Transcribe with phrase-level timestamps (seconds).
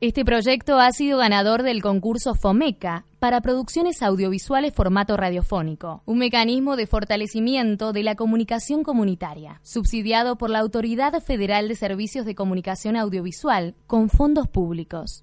[0.00, 6.76] Este proyecto ha sido ganador del concurso FOMECA para producciones audiovisuales formato radiofónico, un mecanismo
[6.76, 12.94] de fortalecimiento de la comunicación comunitaria, subsidiado por la Autoridad Federal de Servicios de Comunicación
[12.94, 15.20] Audiovisual con fondos públicos.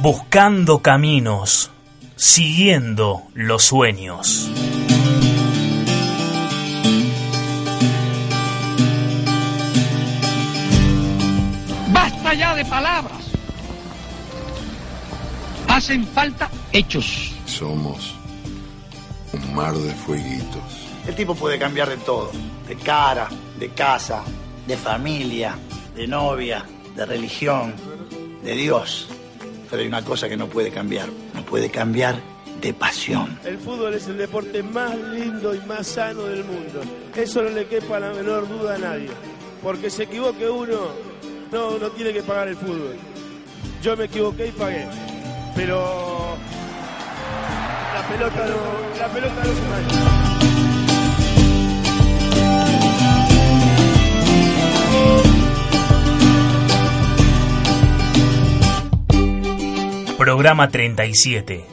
[0.00, 1.72] Buscando caminos,
[2.14, 4.48] siguiendo los sueños.
[12.58, 13.22] De palabras.
[15.68, 17.32] Hacen falta hechos.
[17.46, 18.16] Somos
[19.32, 20.62] un mar de fueguitos.
[21.06, 22.32] El tipo puede cambiar de todo,
[22.66, 23.28] de cara,
[23.60, 24.24] de casa,
[24.66, 25.56] de familia,
[25.94, 26.64] de novia,
[26.96, 27.74] de religión,
[28.42, 29.08] de Dios.
[29.70, 32.16] Pero hay una cosa que no puede cambiar, no puede cambiar
[32.60, 33.38] de pasión.
[33.44, 36.80] El fútbol es el deporte más lindo y más sano del mundo.
[37.14, 39.10] Eso no le quepa la menor duda a nadie.
[39.62, 41.07] Porque se equivoque uno,
[41.52, 42.96] no, no tiene que pagar el fútbol.
[43.82, 44.86] Yo me equivoqué y pagué.
[45.54, 46.36] Pero
[47.94, 50.28] la pelota no, la pelota no se mancha.
[60.18, 61.64] Programa 37.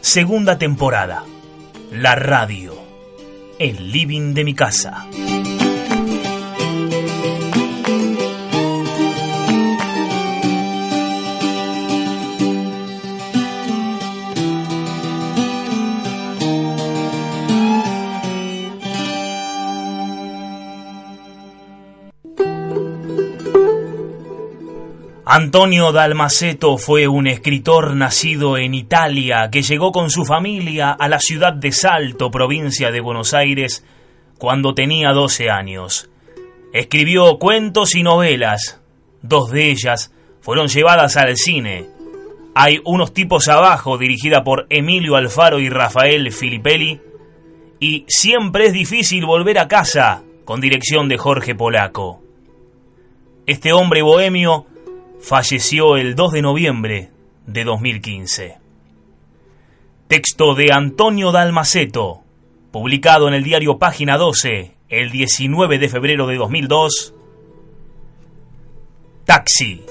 [0.00, 1.24] Segunda temporada.
[1.90, 2.74] La radio.
[3.58, 5.06] El living de mi casa.
[25.30, 31.20] Antonio Dalmaceto fue un escritor nacido en Italia que llegó con su familia a la
[31.20, 33.84] ciudad de Salto, provincia de Buenos Aires,
[34.38, 36.08] cuando tenía 12 años.
[36.72, 38.80] Escribió cuentos y novelas.
[39.20, 41.84] Dos de ellas fueron llevadas al cine.
[42.54, 47.02] Hay unos tipos abajo, dirigida por Emilio Alfaro y Rafael Filippelli.
[47.80, 52.22] Y Siempre es difícil volver a casa, con dirección de Jorge Polaco.
[53.44, 54.64] Este hombre bohemio
[55.20, 57.10] falleció el 2 de noviembre
[57.46, 58.58] de 2015.
[60.06, 62.20] Texto de Antonio Dalmaceto,
[62.70, 67.14] publicado en el diario Página 12 el 19 de febrero de 2002.
[69.24, 69.84] Taxi.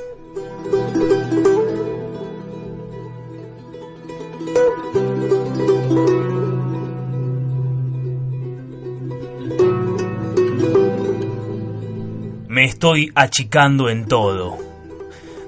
[12.47, 14.66] Me estoy achicando en todo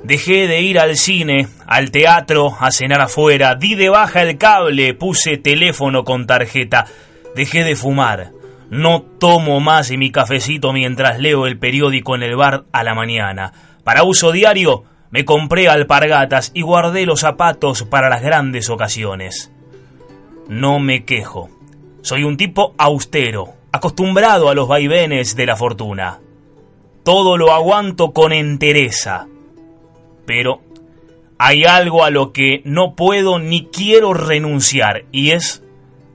[0.03, 4.93] Dejé de ir al cine, al teatro, a cenar afuera, di de baja el cable,
[4.93, 6.85] puse teléfono con tarjeta,
[7.35, 8.31] dejé de fumar.
[8.69, 13.51] No tomo más mi cafecito mientras leo el periódico en el bar a la mañana.
[13.83, 19.51] Para uso diario, me compré alpargatas y guardé los zapatos para las grandes ocasiones.
[20.47, 21.49] No me quejo.
[22.01, 26.19] Soy un tipo austero, acostumbrado a los vaivenes de la fortuna.
[27.03, 29.27] Todo lo aguanto con entereza
[30.29, 30.61] pero
[31.39, 35.63] hay algo a lo que no puedo ni quiero renunciar y es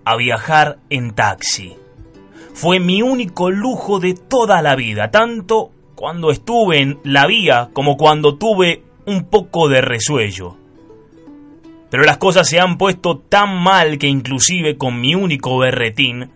[0.04, 1.74] a viajar en taxi.
[2.52, 7.96] Fue mi único lujo de toda la vida, tanto cuando estuve en la vía como
[7.96, 10.56] cuando tuve un poco de resuello.
[11.90, 16.30] Pero las cosas se han puesto tan mal que inclusive con mi único berretín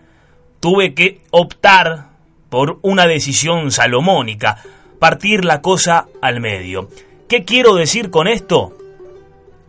[0.59, 2.09] tuve que optar
[2.51, 4.65] por una decisión salomónica,
[4.99, 6.89] partir la cosa al medio.
[7.29, 8.75] ¿Qué quiero decir con esto?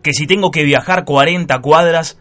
[0.02, 2.18] Que si tengo que viajar 40 cuadras,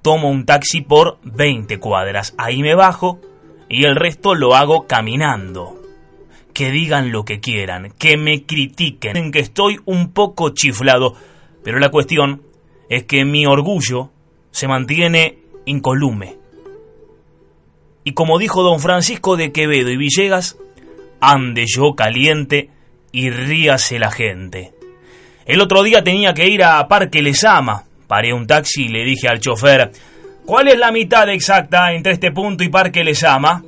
[0.00, 2.34] tomo un taxi por 20 cuadras.
[2.38, 3.20] Ahí me bajo
[3.68, 5.76] y el resto lo hago caminando.
[6.54, 11.14] Que digan lo que quieran, que me critiquen, que estoy un poco chiflado,
[11.62, 12.42] pero la cuestión
[12.88, 14.10] es que mi orgullo
[14.52, 16.38] se mantiene incolume.
[18.04, 20.56] Y como dijo don Francisco de Quevedo y Villegas,
[21.20, 22.70] ande yo caliente
[23.12, 24.77] y ríase la gente.
[25.48, 27.82] El otro día tenía que ir a Parque Lesama.
[28.06, 29.90] Paré un taxi y le dije al chofer,
[30.44, 33.64] ¿cuál es la mitad exacta entre este punto y Parque Lesama?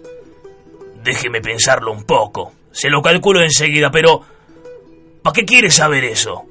[1.03, 2.53] Déjeme pensarlo un poco.
[2.71, 4.21] Se lo calculo enseguida, pero...
[5.23, 6.44] ¿Para qué quiere saber eso?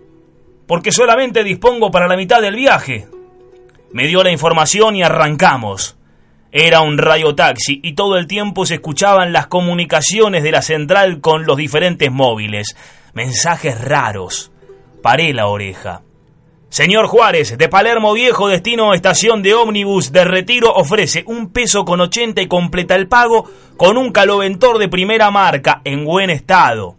[0.66, 3.08] Porque solamente dispongo para la mitad del viaje.
[3.94, 5.96] Me dio la información y arrancamos.
[6.52, 11.22] Era un rayo taxi y todo el tiempo se escuchaban las comunicaciones de la central
[11.22, 12.76] con los diferentes móviles.
[13.14, 14.52] Mensajes raros
[15.02, 16.02] paré la oreja.
[16.70, 22.00] Señor Juárez, de Palermo Viejo, destino estación de ómnibus de retiro, ofrece un peso con
[22.00, 26.96] ochenta y completa el pago con un caloventor de primera marca en buen estado.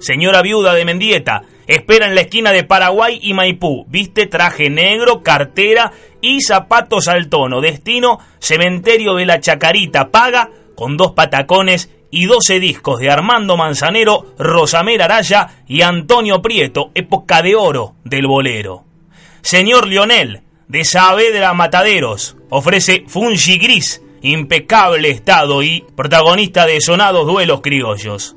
[0.00, 3.86] señora viuda de Mendieta, espera en la esquina de Paraguay y Maipú.
[3.88, 7.62] Viste traje negro, cartera y zapatos al tono.
[7.62, 10.10] Destino, cementerio de la Chacarita.
[10.10, 16.92] Paga con dos patacones y 12 discos de Armando Manzanero, Rosamer Araya y Antonio Prieto,
[16.94, 18.84] época de oro del bolero.
[19.42, 27.62] Señor Lionel, de Saavedra Mataderos, ofrece Fungi Gris, impecable estado y protagonista de sonados duelos
[27.62, 28.36] criollos.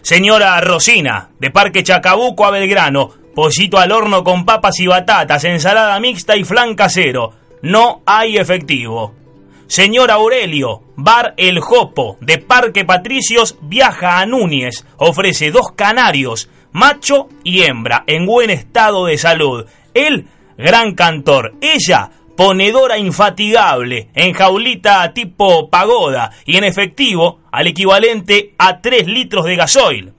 [0.00, 6.00] Señora Rosina, de Parque Chacabuco a Belgrano, pollito al horno con papas y batatas, ensalada
[6.00, 7.34] mixta y flan casero.
[7.62, 9.14] No hay efectivo.
[9.72, 17.30] Señor Aurelio, Bar El Jopo, de Parque Patricios, viaja a Núñez, ofrece dos canarios, macho
[17.42, 19.64] y hembra, en buen estado de salud.
[19.94, 20.28] Él,
[20.58, 21.54] gran cantor.
[21.62, 29.46] Ella, ponedora infatigable, en jaulita tipo pagoda y en efectivo al equivalente a 3 litros
[29.46, 30.12] de gasoil.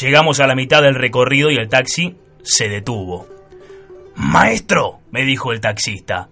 [0.00, 3.26] Llegamos a la mitad del recorrido y el taxi se detuvo.
[4.14, 6.30] Maestro, me dijo el taxista,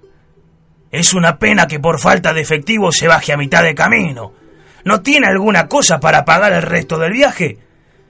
[0.91, 4.33] es una pena que por falta de efectivo se baje a mitad de camino.
[4.85, 7.59] ¿No tiene alguna cosa para pagar el resto del viaje?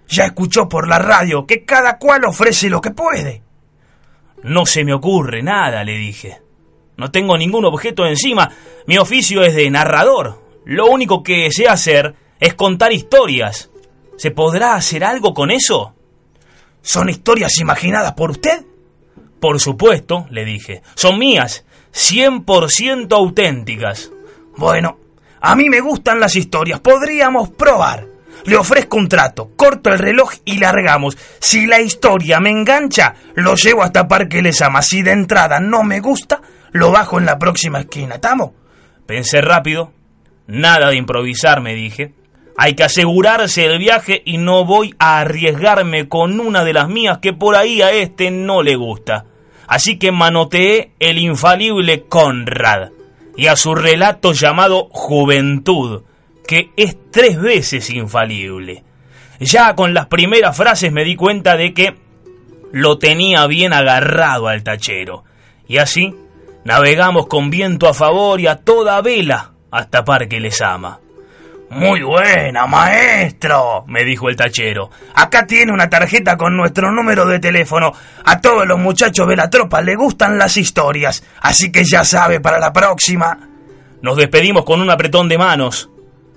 [0.09, 3.43] Ya escuchó por la radio que cada cual ofrece lo que puede.
[4.45, 6.41] No se me ocurre nada, le dije.
[6.97, 8.51] No tengo ningún objeto encima.
[8.87, 10.43] Mi oficio es de narrador.
[10.65, 13.71] Lo único que sé hacer es contar historias.
[14.17, 15.95] ¿Se podrá hacer algo con eso?
[16.81, 18.65] ¿Son historias imaginadas por usted?
[19.41, 20.83] Por supuesto, le dije.
[20.95, 24.11] Son mías 100% auténticas.
[24.57, 24.99] Bueno,
[25.41, 28.07] a mí me gustan las historias, podríamos probar.
[28.45, 31.17] Le ofrezco un trato, corto el reloj y largamos.
[31.41, 34.83] Si la historia me engancha, lo llevo hasta Parque Lesama.
[34.83, 36.41] Si de entrada no me gusta,
[36.73, 38.17] lo bajo en la próxima esquina.
[38.17, 38.53] ¿Estamos?
[39.07, 39.93] Pensé rápido.
[40.47, 42.15] Nada de improvisar, me dije.
[42.57, 47.19] Hay que asegurarse el viaje y no voy a arriesgarme con una de las mías
[47.19, 49.27] que por ahí a este no le gusta.
[49.69, 52.91] Así que manoteé el infalible Conrad
[53.37, 56.03] y a su relato llamado Juventud,
[56.47, 58.83] que es tres veces infalible.
[59.39, 61.95] Ya con las primeras frases me di cuenta de que
[62.73, 65.25] lo tenía bien agarrado al tachero.
[65.69, 66.15] Y así
[66.65, 70.99] navegamos con viento a favor y a toda vela hasta Parque Lesama.
[71.71, 74.91] Muy buena, maestro, me dijo el tachero.
[75.15, 77.93] Acá tiene una tarjeta con nuestro número de teléfono.
[78.25, 82.41] A todos los muchachos de la tropa le gustan las historias, así que ya sabe
[82.41, 83.51] para la próxima.
[84.01, 85.91] Nos despedimos con un apretón de manos.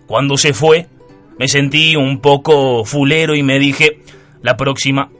[0.06, 0.88] Cuando se fue,
[1.40, 4.02] me sentí un poco fulero y me dije,
[4.42, 5.12] la próxima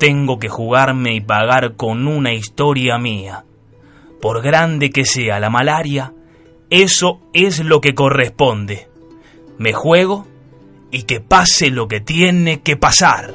[0.00, 3.44] tengo que jugarme y pagar con una historia mía.
[4.22, 6.14] Por grande que sea la malaria,
[6.70, 8.87] eso es lo que corresponde
[9.58, 10.26] me juego
[10.90, 13.34] y que pase lo que tiene que pasar.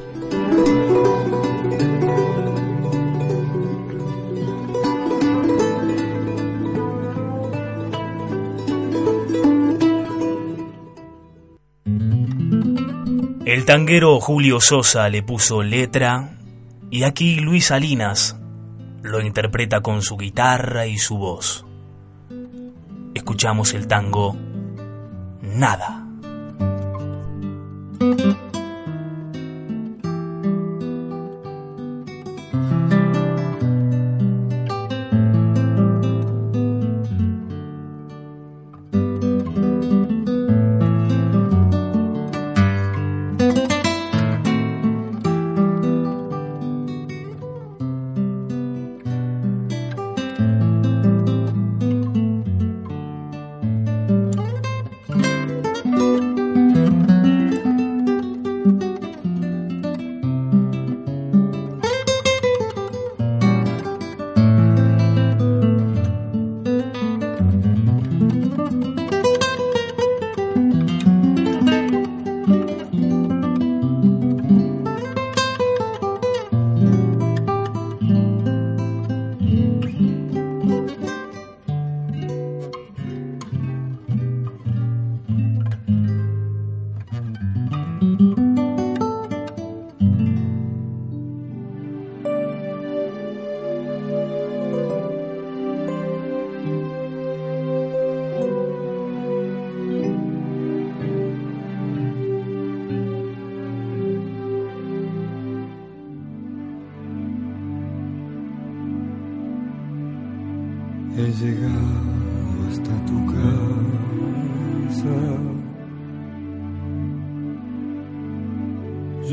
[13.46, 16.38] El tanguero Julio Sosa le puso letra
[16.90, 18.36] y aquí Luis Salinas
[19.04, 21.66] lo interpreta con su guitarra y su voz.
[23.14, 24.36] Escuchamos el tango
[25.42, 26.03] Nada.
[28.04, 28.33] Thank you.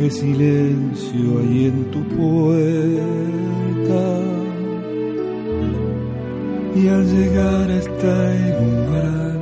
[0.00, 4.02] qué silencio hay en tu puerta.
[6.74, 9.38] Y al llegar hasta el umbral,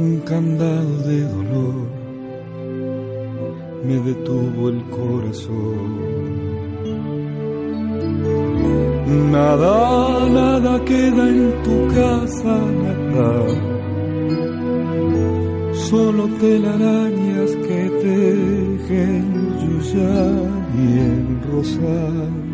[0.00, 1.86] un candado de dolor
[3.86, 5.92] me detuvo el corazón.
[9.30, 12.56] Nada, nada queda en tu casa,
[13.12, 13.30] nada.
[15.72, 17.21] Solo telaraña
[19.02, 19.24] en
[19.60, 20.16] Yuyá
[20.76, 22.52] y en Rosal.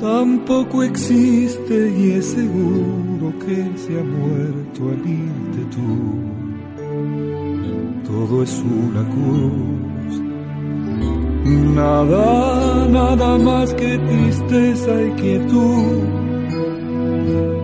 [0.00, 5.92] Tampoco existe y es seguro que se ha muerto al irte tú.
[8.04, 10.12] Todo es una cruz.
[11.74, 16.02] Nada, nada más que tristeza y quietud.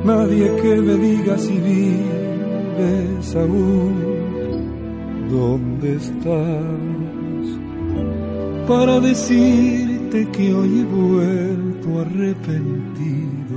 [0.04, 4.08] Nadie que me diga si vives aún.
[5.28, 6.87] ¿Dónde estás?
[8.68, 13.56] para decirte que hoy he vuelto arrepentido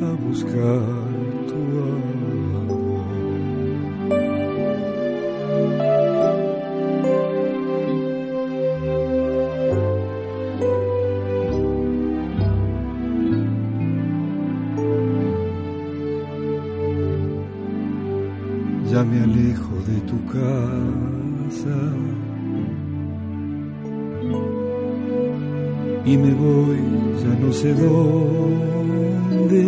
[0.00, 0.97] a buscar
[27.60, 29.62] sé dónde,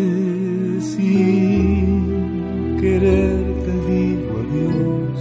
[0.81, 5.19] sin querer te digo adiós,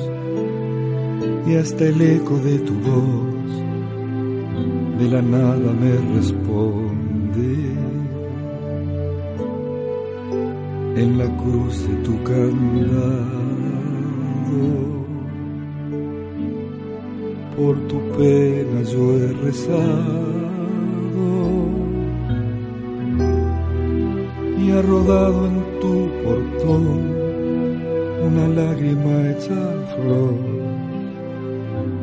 [1.47, 3.49] y hasta el eco de tu voz
[4.99, 7.49] de la nada me responde.
[10.95, 13.29] En la cruz de tu candado,
[17.57, 20.38] por tu pena yo he rezado
[24.89, 27.19] rodado en tu portón
[28.27, 29.61] una lágrima hecha
[29.93, 30.37] flor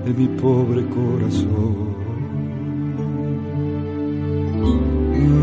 [0.04, 1.96] de mi pobre corazón.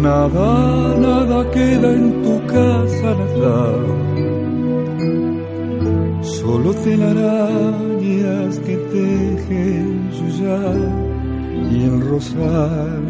[0.02, 0.52] Nada,
[1.08, 3.60] nada queda en tu casa, nada.
[6.22, 10.78] Solo telarañas que tejen suyar
[11.72, 13.03] y el rosal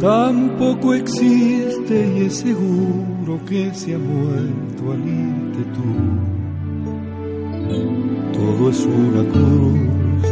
[0.00, 5.90] Tampoco existe y es seguro que se ha muerto al irte tú.
[8.32, 10.24] Todo es una cruz,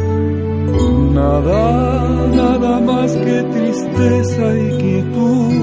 [1.13, 5.53] nada, nada más que tristeza y quietud.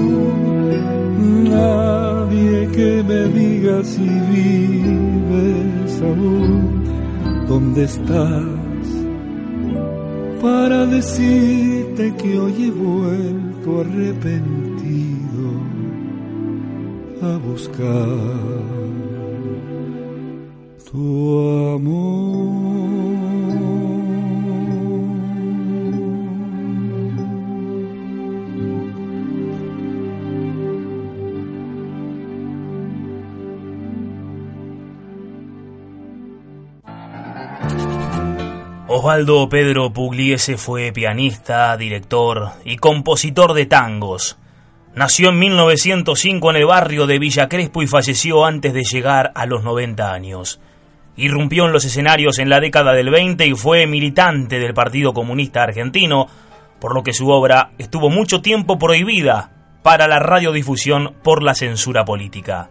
[1.49, 6.81] Nadie que me diga si vives aún,
[7.45, 8.87] dónde estás,
[10.41, 15.47] para decirte que hoy he vuelto arrepentido
[17.21, 18.07] a buscar
[20.89, 23.26] tu amor.
[39.07, 44.37] Osvaldo Pedro Pugliese fue pianista, director y compositor de tangos.
[44.95, 49.45] Nació en 1905 en el barrio de Villa Crespo y falleció antes de llegar a
[49.45, 50.59] los 90 años.
[51.15, 55.63] Irrumpió en los escenarios en la década del 20 y fue militante del Partido Comunista
[55.63, 56.27] Argentino,
[56.81, 59.51] por lo que su obra estuvo mucho tiempo prohibida
[59.83, 62.69] para la radiodifusión por la censura política.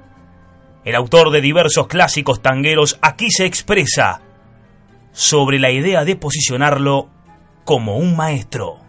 [0.84, 4.20] El autor de diversos clásicos tangueros aquí se expresa
[5.16, 7.08] sobre la idea de posicionarlo
[7.64, 8.80] como un maestro.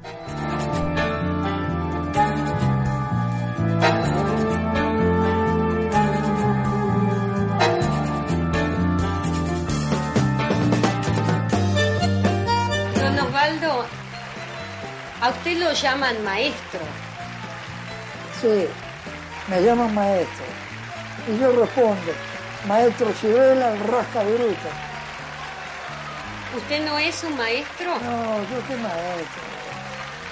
[12.93, 13.85] Don Osvaldo,
[15.21, 16.81] a usted lo llaman maestro.
[18.41, 18.67] Sí,
[19.49, 20.45] me llaman maestro.
[21.33, 22.11] Y yo respondo,
[22.67, 24.96] maestro Cibela, rasca bruta.
[26.57, 27.85] ¿Usted no es un maestro?
[27.85, 29.43] No, yo qué maestro.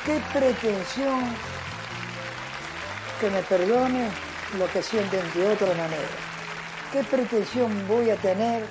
[0.08, 1.24] Qué pretensión
[3.22, 4.10] que me perdone
[4.58, 6.16] lo que sienten de otra manera.
[6.92, 8.64] ¿Qué pretensión voy a tener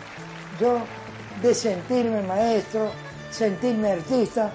[0.58, 0.80] yo
[1.42, 2.90] de sentirme maestro,
[3.30, 4.50] sentirme artista,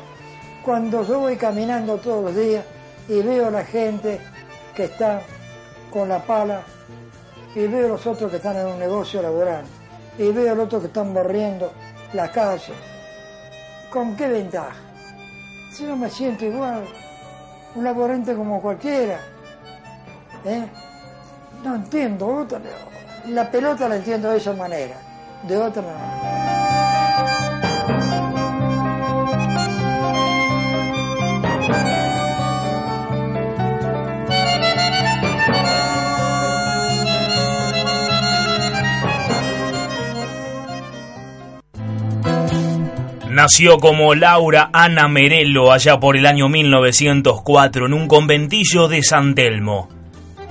[0.64, 2.66] cuando yo voy caminando todos los días
[3.08, 4.20] y veo a la gente
[4.76, 5.22] que está
[5.90, 6.64] con la pala
[7.56, 9.64] y veo a los otros que están en un negocio laboral
[10.18, 11.72] y veo a los otros que están barriendo
[12.12, 12.89] la calle
[13.92, 14.76] ¿Con qué ventaja?
[15.72, 16.86] Si no me siento igual,
[17.76, 19.20] un laborante como cualquiera.
[20.46, 20.68] ¿eh?
[21.64, 22.48] No entiendo,
[23.28, 24.96] la pelota la entiendo de esa manera,
[25.48, 26.49] de otra manera.
[43.42, 49.34] Nació como Laura Ana Merelo allá por el año 1904 en un conventillo de San
[49.34, 49.88] Telmo.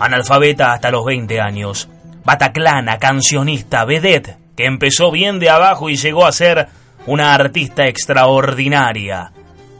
[0.00, 1.90] Analfabeta hasta los 20 años.
[2.25, 6.68] Bataclana, cancionista, vedette, que empezó bien de abajo y llegó a ser
[7.04, 9.33] una artista extraordinaria,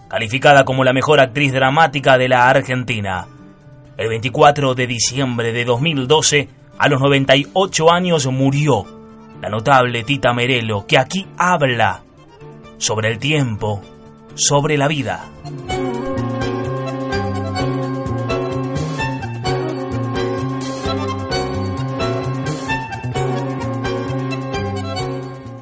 [0.09, 3.27] calificada como la mejor actriz dramática de la Argentina.
[3.97, 8.85] El 24 de diciembre de 2012, a los 98 años, murió
[9.41, 12.03] la notable Tita Merelo, que aquí habla
[12.79, 13.83] sobre el tiempo,
[14.35, 15.29] sobre la vida.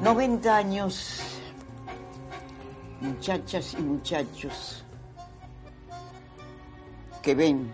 [0.01, 1.19] Noventa años,
[3.01, 4.83] muchachas y muchachos
[7.21, 7.69] que ven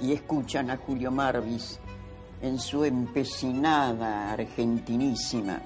[0.00, 1.78] y escuchan a Julio Marvis
[2.40, 5.60] en su empecinada argentinísima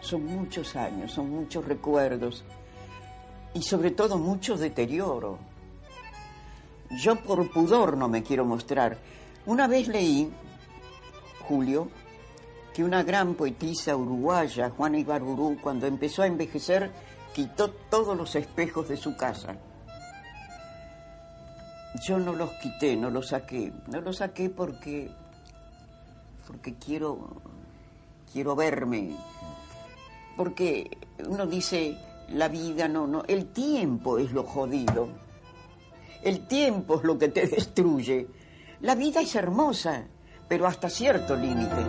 [0.00, 2.44] son muchos años, son muchos recuerdos
[3.54, 5.38] y sobre todo mucho deterioro.
[6.90, 8.98] Yo por pudor no me quiero mostrar.
[9.46, 10.30] Una vez leí,
[11.48, 11.88] Julio,
[12.74, 16.90] que una gran poetisa uruguaya, Juana Ibarburú, cuando empezó a envejecer,
[17.32, 19.56] quitó todos los espejos de su casa.
[22.06, 23.72] Yo no los quité, no los saqué.
[23.88, 25.10] No los saqué porque
[26.46, 27.42] porque quiero
[28.32, 29.16] quiero verme
[30.40, 30.90] porque
[31.28, 31.98] uno dice,
[32.30, 35.10] la vida no, no, el tiempo es lo jodido,
[36.22, 38.26] el tiempo es lo que te destruye.
[38.80, 40.06] La vida es hermosa,
[40.48, 41.84] pero hasta cierto límite.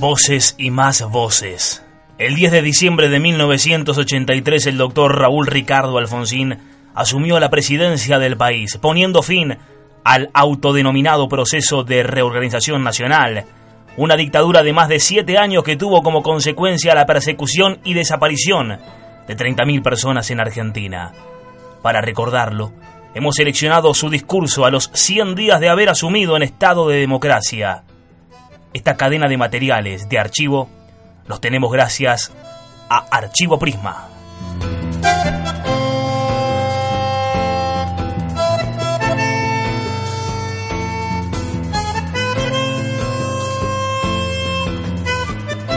[0.00, 1.84] Voces y más voces.
[2.16, 6.56] El 10 de diciembre de 1983 el doctor Raúl Ricardo Alfonsín
[6.94, 9.58] asumió la presidencia del país, poniendo fin
[10.02, 13.44] al autodenominado proceso de reorganización nacional,
[13.98, 18.78] una dictadura de más de siete años que tuvo como consecuencia la persecución y desaparición
[19.28, 21.12] de 30.000 personas en Argentina.
[21.82, 22.72] Para recordarlo,
[23.14, 27.82] hemos seleccionado su discurso a los 100 días de haber asumido en estado de democracia.
[28.72, 30.68] Esta cadena de materiales de archivo
[31.26, 32.32] los tenemos gracias
[32.88, 34.08] a Archivo Prisma.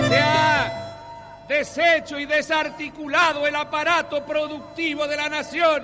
[0.08, 5.84] Se ha deshecho y desarticulado el aparato productivo de la nación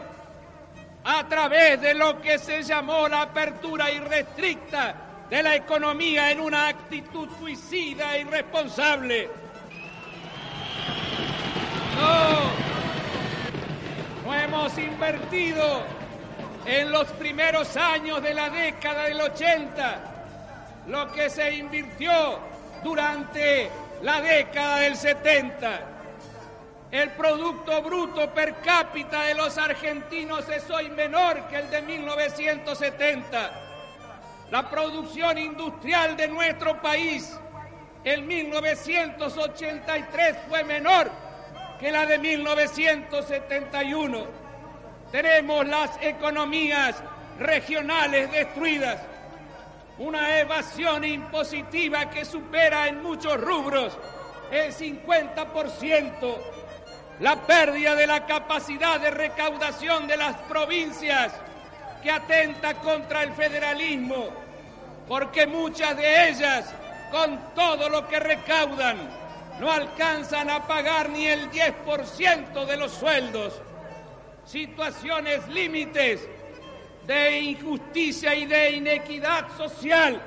[1.04, 6.68] a través de lo que se llamó la apertura irrestricta de la economía en una
[6.68, 9.30] actitud suicida e irresponsable.
[11.96, 12.52] No,
[14.26, 15.84] no hemos invertido
[16.66, 20.10] en los primeros años de la década del 80
[20.88, 22.40] lo que se invirtió
[22.84, 23.70] durante
[24.02, 25.80] la década del 70.
[26.92, 33.69] El Producto Bruto per cápita de los argentinos es hoy menor que el de 1970.
[34.52, 37.38] La producción industrial de nuestro país.
[38.04, 41.12] En 1983 fue menor
[41.80, 44.26] que la de 1971.
[45.12, 46.96] Tenemos las economías
[47.38, 49.00] regionales destruidas,
[50.00, 53.96] una evasión impositiva que supera en muchos rubros
[54.52, 56.38] el 50%,
[57.20, 61.40] la pérdida de la capacidad de recaudación de las provincias
[62.02, 64.30] que atenta contra el federalismo,
[65.08, 66.74] porque muchas de ellas,
[67.12, 68.98] con todo lo que recaudan,
[69.60, 73.62] no alcanzan a pagar ni el 10% de los sueldos.
[74.46, 76.28] Situaciones límites
[77.06, 80.22] de injusticia y de inequidad social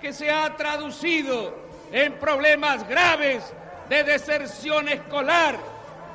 [0.00, 3.52] que se ha traducido en problemas graves
[3.88, 5.58] de deserción escolar,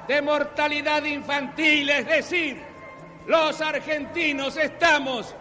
[0.08, 2.67] de mortalidad infantil, es decir,
[3.28, 5.36] los argentinos estamos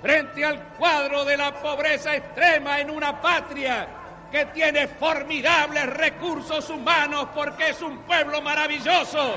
[0.00, 3.88] frente al cuadro de la pobreza extrema en una patria
[4.30, 9.36] que tiene formidables recursos humanos porque es un pueblo maravilloso.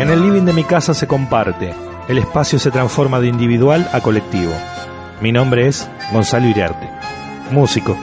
[0.00, 1.74] En el living de mi casa se comparte,
[2.08, 4.54] el espacio se transforma de individual a colectivo.
[5.20, 6.88] Mi nombre es Gonzalo Iriarte,
[7.50, 7.98] músico.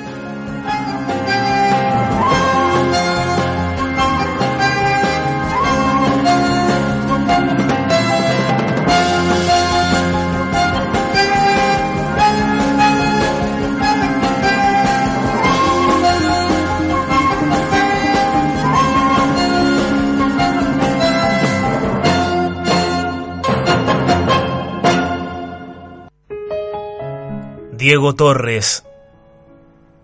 [27.98, 28.86] Diego Torres,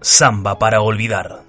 [0.01, 1.43] Samba para olvidar.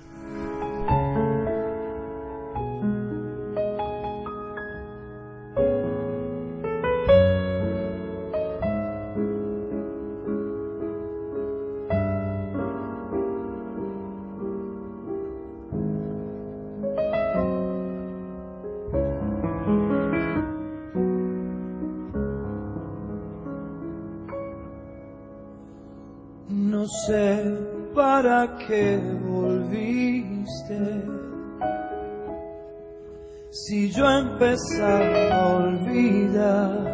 [35.32, 36.84] Olvidar.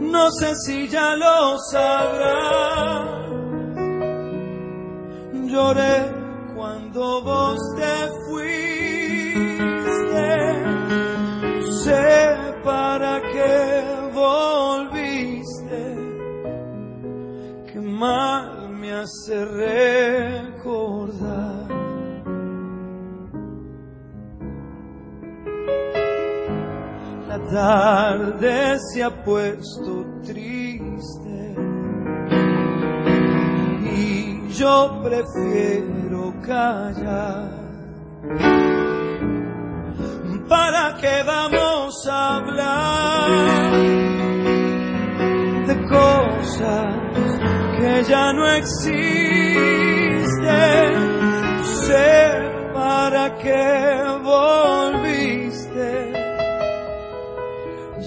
[0.00, 3.08] No sé si ya lo sabrás.
[5.32, 6.12] Lloré
[6.54, 8.60] cuando vos te fuiste.
[11.84, 13.82] Sé para qué
[14.14, 15.82] volviste.
[17.72, 21.00] Que mal me hace recordar.
[27.50, 31.54] Tarde se ha puesto triste
[33.92, 37.58] y yo prefiero callar.
[40.48, 43.72] ¿Para qué vamos a hablar
[45.66, 46.94] de cosas
[47.76, 49.00] que ya no existen?
[51.64, 54.99] Sé para qué volviste.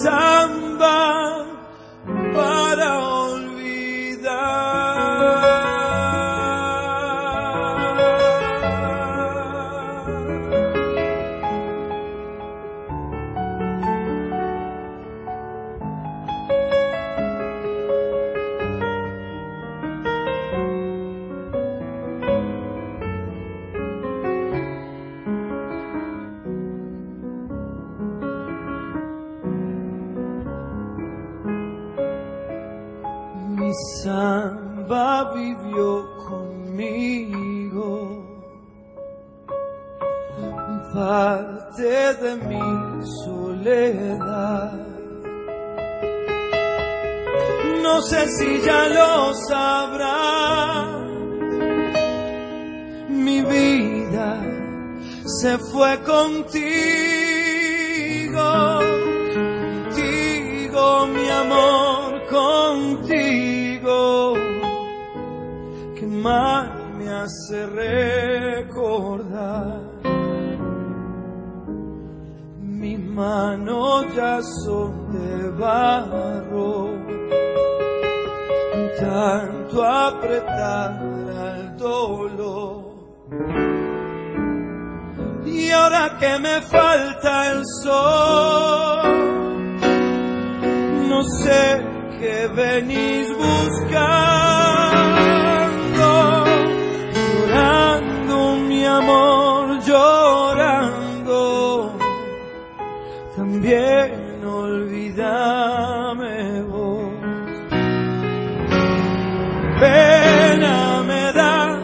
[0.00, 0.39] Mi
[35.34, 37.90] vivió conmigo,
[40.94, 44.72] parte de mi soledad.
[47.82, 50.86] No sé si ya lo sabrá,
[53.08, 54.60] mi vida
[55.24, 56.60] se fue contigo,
[59.94, 63.09] contigo mi amor, contigo,
[66.22, 69.20] mal me hace recordar.
[73.20, 76.72] manos ya son de barro.
[78.98, 80.90] Tanto apretar
[81.48, 82.84] al dolor.
[85.44, 89.02] Y ahora que me falta el sol,
[91.08, 91.62] no sé
[92.18, 95.00] qué venís buscando,
[98.80, 101.42] mi amor, llorando,
[103.36, 107.12] también olvídame vos.
[109.80, 111.82] Pena me da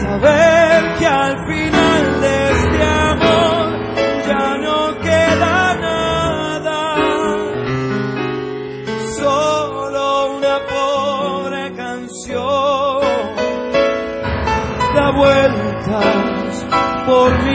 [0.00, 2.49] saber que al final de
[17.10, 17.49] por mi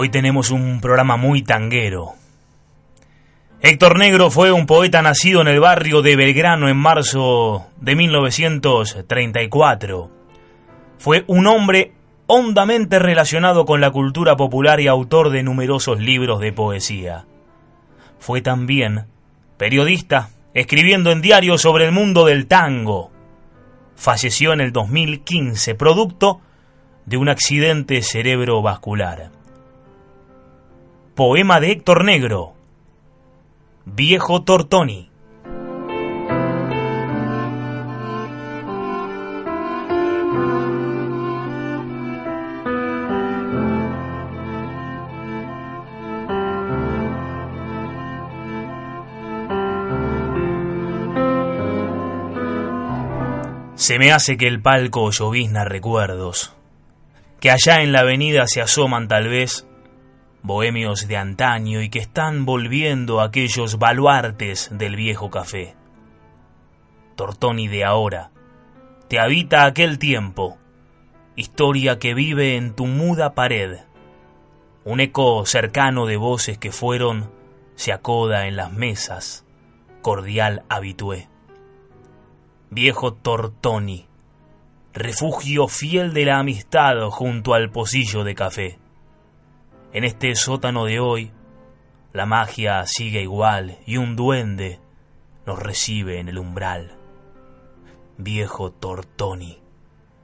[0.00, 2.12] Hoy tenemos un programa muy tanguero.
[3.60, 10.08] Héctor Negro fue un poeta nacido en el barrio de Belgrano en marzo de 1934.
[10.98, 11.94] Fue un hombre
[12.28, 17.24] hondamente relacionado con la cultura popular y autor de numerosos libros de poesía.
[18.20, 19.06] Fue también
[19.56, 23.10] periodista, escribiendo en diarios sobre el mundo del tango.
[23.96, 26.40] Falleció en el 2015, producto
[27.04, 29.36] de un accidente cerebrovascular.
[31.18, 32.52] Poema de Héctor Negro.
[33.84, 35.10] Viejo Tortoni.
[53.74, 56.54] Se me hace que el palco llovizna recuerdos,
[57.40, 59.67] que allá en la avenida se asoman tal vez
[60.42, 65.74] bohemios de antaño y que están volviendo aquellos baluartes del viejo café.
[67.16, 68.30] Tortoni de ahora,
[69.08, 70.58] te habita aquel tiempo,
[71.34, 73.78] historia que vive en tu muda pared,
[74.84, 77.30] un eco cercano de voces que fueron,
[77.74, 79.44] se acoda en las mesas,
[80.02, 81.28] cordial habitué.
[82.70, 84.06] Viejo Tortoni,
[84.92, 88.78] refugio fiel de la amistad junto al pocillo de café.
[89.90, 91.32] En este sótano de hoy,
[92.12, 94.80] la magia sigue igual y un duende
[95.46, 96.98] nos recibe en el umbral.
[98.18, 99.60] Viejo Tortoni,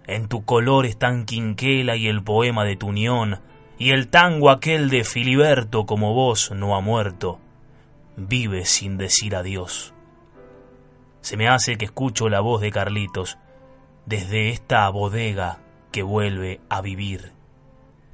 [0.07, 3.40] en tu color están Quinquela y el poema de tu unión,
[3.79, 7.40] y el tango aquel de Filiberto como vos no ha muerto,
[8.16, 9.94] vive sin decir adiós.
[11.22, 13.38] Se me hace que escucho la voz de Carlitos
[14.05, 17.33] desde esta bodega que vuelve a vivir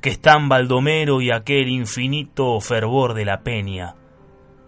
[0.01, 3.97] que están Baldomero y aquel infinito fervor de la peña,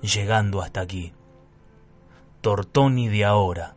[0.02, 1.12] llegando hasta aquí.
[2.42, 3.76] Tortoni de ahora,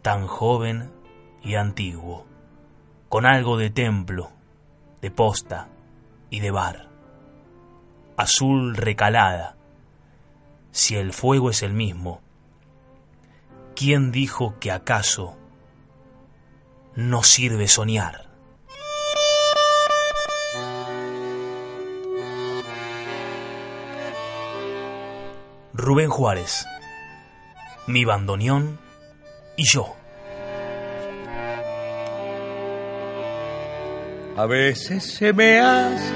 [0.00, 0.90] tan joven
[1.42, 2.26] y antiguo,
[3.10, 4.30] con algo de templo,
[5.02, 5.68] de posta
[6.30, 6.88] y de bar.
[8.16, 9.56] Azul recalada,
[10.70, 12.22] si el fuego es el mismo,
[13.76, 15.36] ¿quién dijo que acaso
[16.94, 18.27] no sirve soñar?
[25.78, 26.66] Rubén Juárez,
[27.86, 28.80] mi bandoneón
[29.56, 29.94] y yo.
[34.36, 36.12] A veces se me hace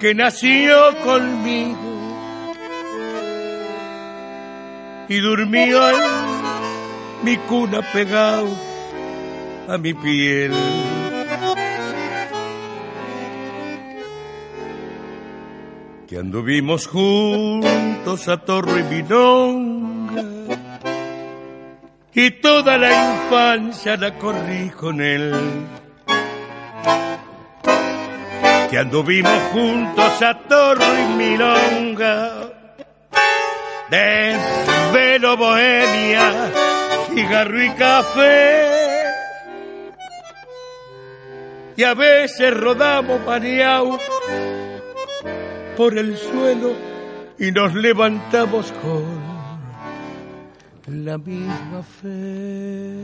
[0.00, 1.78] que nació conmigo
[5.08, 5.96] y durmió en
[7.22, 8.48] mi cuna pegado
[9.68, 10.52] a mi piel.
[16.14, 20.22] Que anduvimos juntos a Torre y Minonga
[22.12, 25.34] y toda la infancia la corrí con él.
[28.70, 32.48] Que anduvimos juntos a Torre y Milonga,
[33.90, 36.52] desvelo bohemia,
[37.12, 38.74] cigarro y café.
[41.76, 44.00] y a veces rodamos paneados
[45.76, 46.72] por el suelo
[47.38, 49.04] y nos levantamos con
[51.04, 53.02] la misma fe.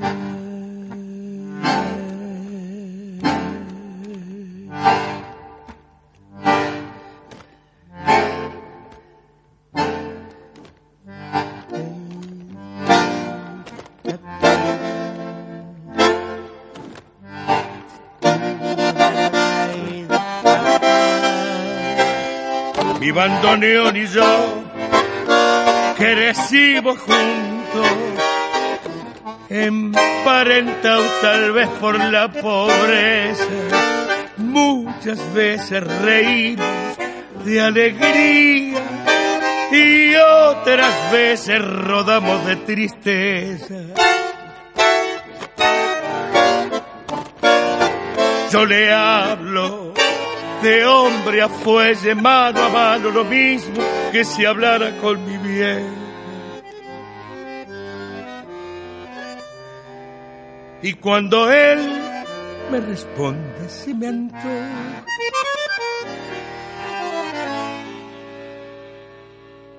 [23.11, 24.62] Mi bandoneón y yo
[25.96, 27.88] crecimos juntos,
[29.49, 33.44] emparentados tal vez por la pobreza.
[34.37, 36.68] Muchas veces reímos
[37.44, 38.81] de alegría
[39.73, 43.75] y otras veces rodamos de tristeza.
[48.53, 49.89] Yo le hablo
[50.62, 56.11] de hombre a fuelle, mano a mano, lo mismo que si hablara con mi bien.
[60.83, 61.79] Y cuando él
[62.70, 65.05] me responde, si me antoja,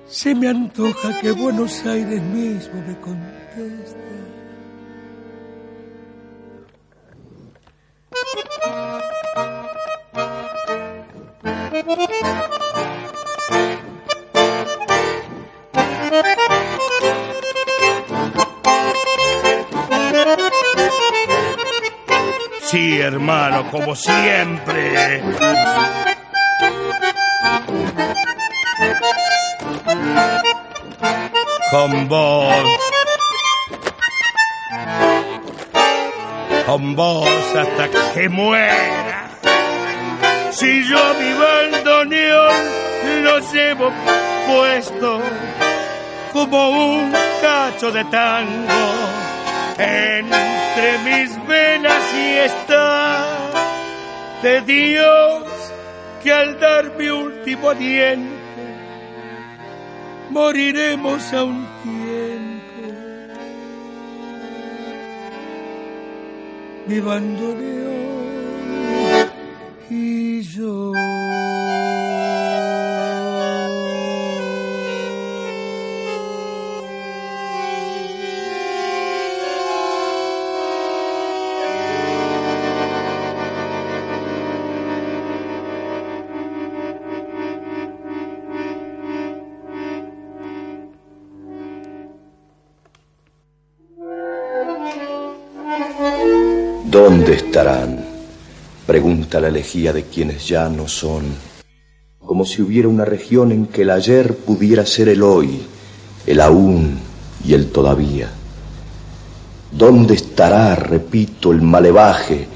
[0.06, 4.12] se me antoja que Buenos Aires mismo me conteste.
[22.72, 25.22] Sí, hermano, como siempre.
[31.70, 32.54] Con vos.
[36.64, 39.28] Con vos hasta que muera.
[40.52, 41.14] Si yo
[41.82, 42.64] mi bandoneón
[43.24, 43.92] lo llevo
[44.46, 45.20] puesto
[46.32, 48.92] como un cacho de tango
[49.78, 53.50] entre mis venas y está
[54.42, 55.44] de Dios
[56.22, 58.42] que al dar mi último aliento
[60.30, 62.62] moriremos a un tiempo.
[66.86, 67.92] Mi bandoneón
[69.92, 71.21] y yo.
[96.92, 98.04] ¿Dónde estarán?
[98.86, 101.22] Pregunta la elegía de quienes ya no son.
[102.18, 105.62] Como si hubiera una región en que el ayer pudiera ser el hoy,
[106.26, 106.98] el aún
[107.46, 108.28] y el todavía.
[109.70, 112.46] ¿Dónde estará, repito, el malevaje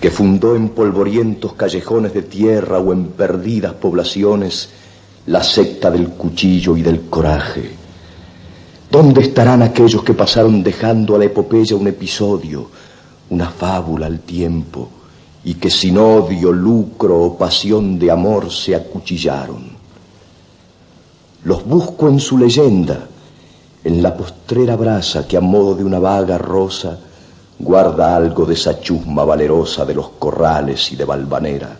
[0.00, 4.68] que fundó en polvorientos callejones de tierra o en perdidas poblaciones
[5.26, 7.70] la secta del cuchillo y del coraje?
[8.90, 12.68] ¿Dónde estarán aquellos que pasaron dejando a la epopeya un episodio,
[13.30, 14.88] una fábula al tiempo,
[15.44, 19.76] y que sin odio, lucro o pasión de amor se acuchillaron?
[21.44, 23.06] Los busco en su leyenda,
[23.84, 26.98] en la postrera brasa que a modo de una vaga rosa
[27.58, 31.76] guarda algo de esa chusma valerosa de los corrales y de Valvanera.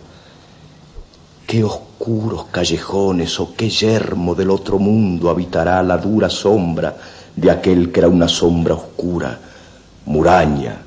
[1.45, 6.95] Qué oscuros callejones o qué yermo del otro mundo habitará la dura sombra
[7.35, 9.37] de aquel que era una sombra oscura,
[10.05, 10.81] muraña,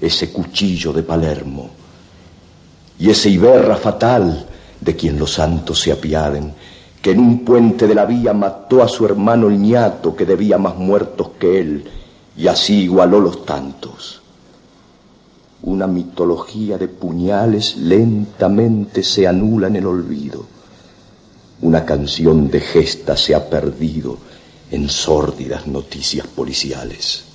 [0.00, 1.70] ese cuchillo de Palermo,
[2.98, 4.46] y ese Iberra fatal
[4.80, 6.52] de quien los santos se apiaden,
[7.00, 10.76] que en un puente de la vía mató a su hermano el que debía más
[10.76, 11.84] muertos que él,
[12.36, 14.20] y así igualó los tantos.
[15.62, 20.44] Una mitología de puñales lentamente se anula en el olvido.
[21.62, 24.18] Una canción de gesta se ha perdido
[24.70, 27.25] en sórdidas noticias policiales.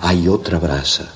[0.00, 1.08] Hay otra brasa,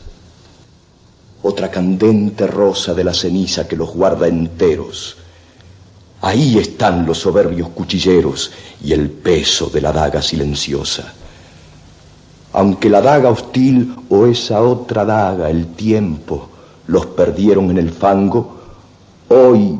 [1.43, 5.17] otra candente rosa de la ceniza que los guarda enteros.
[6.21, 8.51] Ahí están los soberbios cuchilleros
[8.83, 11.13] y el peso de la daga silenciosa.
[12.55, 16.49] Aunque la daga hostil o esa otra daga, el tiempo,
[16.87, 18.61] los perdieron en el fango,
[19.29, 19.79] hoy,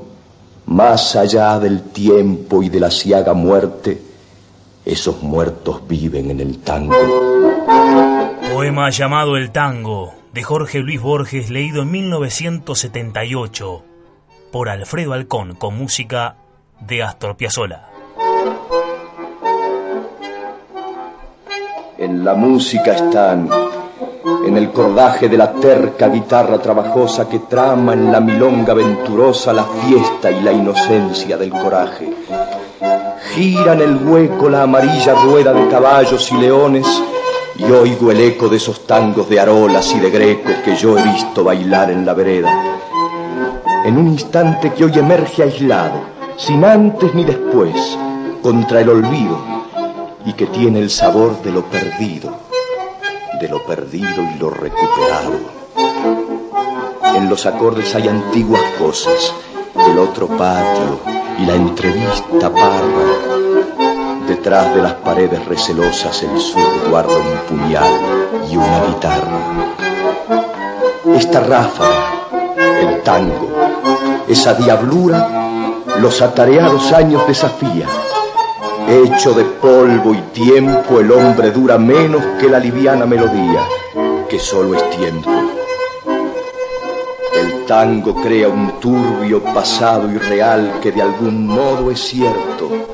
[0.67, 4.01] más allá del tiempo y de la ciaga muerte,
[4.85, 6.95] esos muertos viven en el tango.
[8.53, 13.83] Poema llamado El Tango, de Jorge Luis Borges, leído en 1978
[14.53, 16.37] por Alfredo Alcón, con música
[16.79, 17.89] de Astor Piazzolla.
[21.97, 23.49] En la música están,
[24.47, 29.65] en el cordaje de la terca guitarra trabajosa que trama en la milonga venturosa la
[29.65, 32.13] fiesta y la inocencia del coraje.
[33.33, 36.87] Gira en el hueco la amarilla rueda de caballos y leones
[37.57, 41.03] y oigo el eco de esos tangos de arolas y de grecos que yo he
[41.03, 42.51] visto bailar en la vereda.
[43.85, 46.01] En un instante que hoy emerge aislado,
[46.37, 47.99] sin antes ni después,
[48.43, 49.39] contra el olvido,
[50.25, 52.33] y que tiene el sabor de lo perdido,
[53.41, 55.63] de lo perdido y lo recuperado.
[57.17, 59.35] En los acordes hay antiguas cosas,
[59.75, 61.01] el otro patio
[61.39, 63.52] y la entrevista parda
[64.43, 67.93] Detrás de las paredes recelosas el sur guarda un puñal
[68.51, 69.39] y una guitarra.
[71.15, 72.11] Esta ráfaga,
[72.81, 73.53] el tango,
[74.27, 75.29] esa diablura,
[76.01, 77.87] los atareados años desafía.
[78.89, 83.61] Hecho de polvo y tiempo, el hombre dura menos que la liviana melodía,
[84.29, 85.31] que solo es tiempo.
[87.33, 92.92] El tango crea un turbio pasado irreal que de algún modo es cierto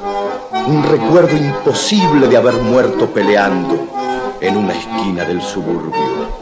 [0.67, 3.89] un recuerdo imposible de haber muerto peleando
[4.41, 6.39] en una esquina del suburbio.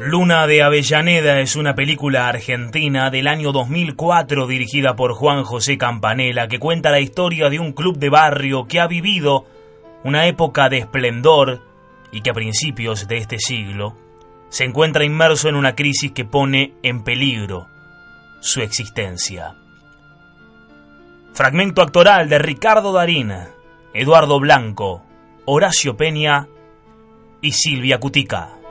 [0.00, 6.48] Luna de Avellaneda es una película argentina del año 2004 dirigida por Juan José Campanella
[6.48, 9.44] que cuenta la historia de un club de barrio que ha vivido
[10.04, 11.62] una época de esplendor
[12.12, 13.96] y que a principios de este siglo
[14.50, 17.66] se encuentra inmerso en una crisis que pone en peligro
[18.40, 19.56] su existencia.
[21.32, 23.32] Fragmento actoral de Ricardo Darín,
[23.92, 25.02] Eduardo Blanco,
[25.46, 26.46] Horacio Peña
[27.40, 28.63] y Silvia Cutica.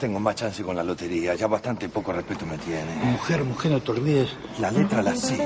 [0.00, 1.34] Tengo más chance con la lotería.
[1.34, 2.94] Ya bastante poco respeto me tiene.
[3.04, 4.30] Mujer, mujer, no te olvides.
[4.58, 5.36] La letra la sé.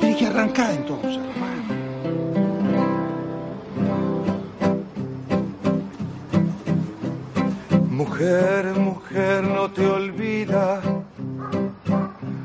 [0.00, 1.18] Tienes que arrancar entonces,
[7.90, 10.80] Mujer, mujer, no te olvida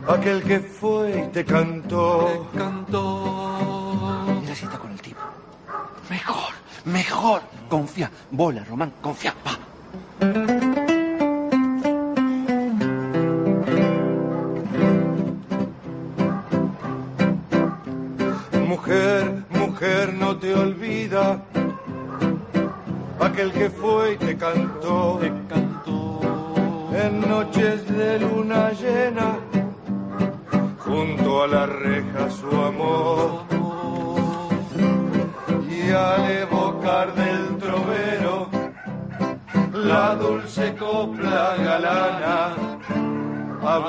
[0.08, 2.50] aquel que fue y te cantó.
[2.52, 4.26] Te cantó.
[4.42, 5.22] Mira si está con el tipo.
[6.10, 6.54] Mejor,
[6.86, 7.42] mejor.
[7.74, 8.12] Confía.
[8.30, 9.34] Bola, Román, confía.
[9.44, 9.58] Va.
[23.20, 25.43] aquel que fue y te cantó, te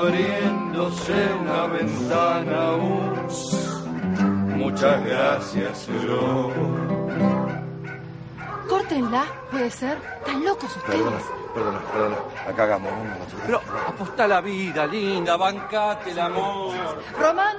[0.05, 2.77] abriéndose una ventana,
[4.55, 6.51] muchas gracias, bro.
[8.69, 9.97] Córtenla, puede ser.
[10.19, 11.01] Están locos ustedes.
[11.01, 11.19] Perdona,
[11.53, 12.17] perdona, perdona.
[12.47, 12.91] Acá hagamos
[13.45, 16.75] Pero apostá la vida, linda, bancate el amor.
[17.19, 17.57] Román.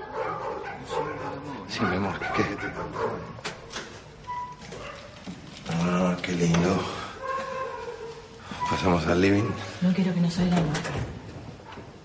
[1.69, 2.45] Sí, mi amor, ¿qué?
[5.83, 6.79] Ah, qué lindo.
[8.71, 9.49] Pasamos al living.
[9.81, 10.79] No quiero que nos oigamos.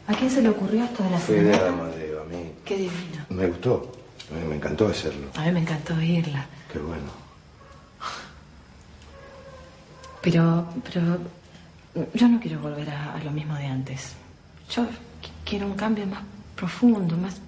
[0.07, 2.51] ¿A quién se le ocurrió esto de la Fue idea de Amadeo, a mí.
[2.65, 3.25] Qué divino.
[3.29, 3.91] Me gustó.
[4.47, 5.27] Me encantó hacerlo.
[5.35, 6.45] A mí me encantó oírla.
[6.71, 7.21] Qué bueno.
[10.21, 11.17] Pero, pero
[12.13, 14.13] yo no quiero volver a, lo mismo de antes.
[14.69, 14.87] Yo
[15.43, 16.21] quiero un cambio más
[16.55, 17.41] profundo, más...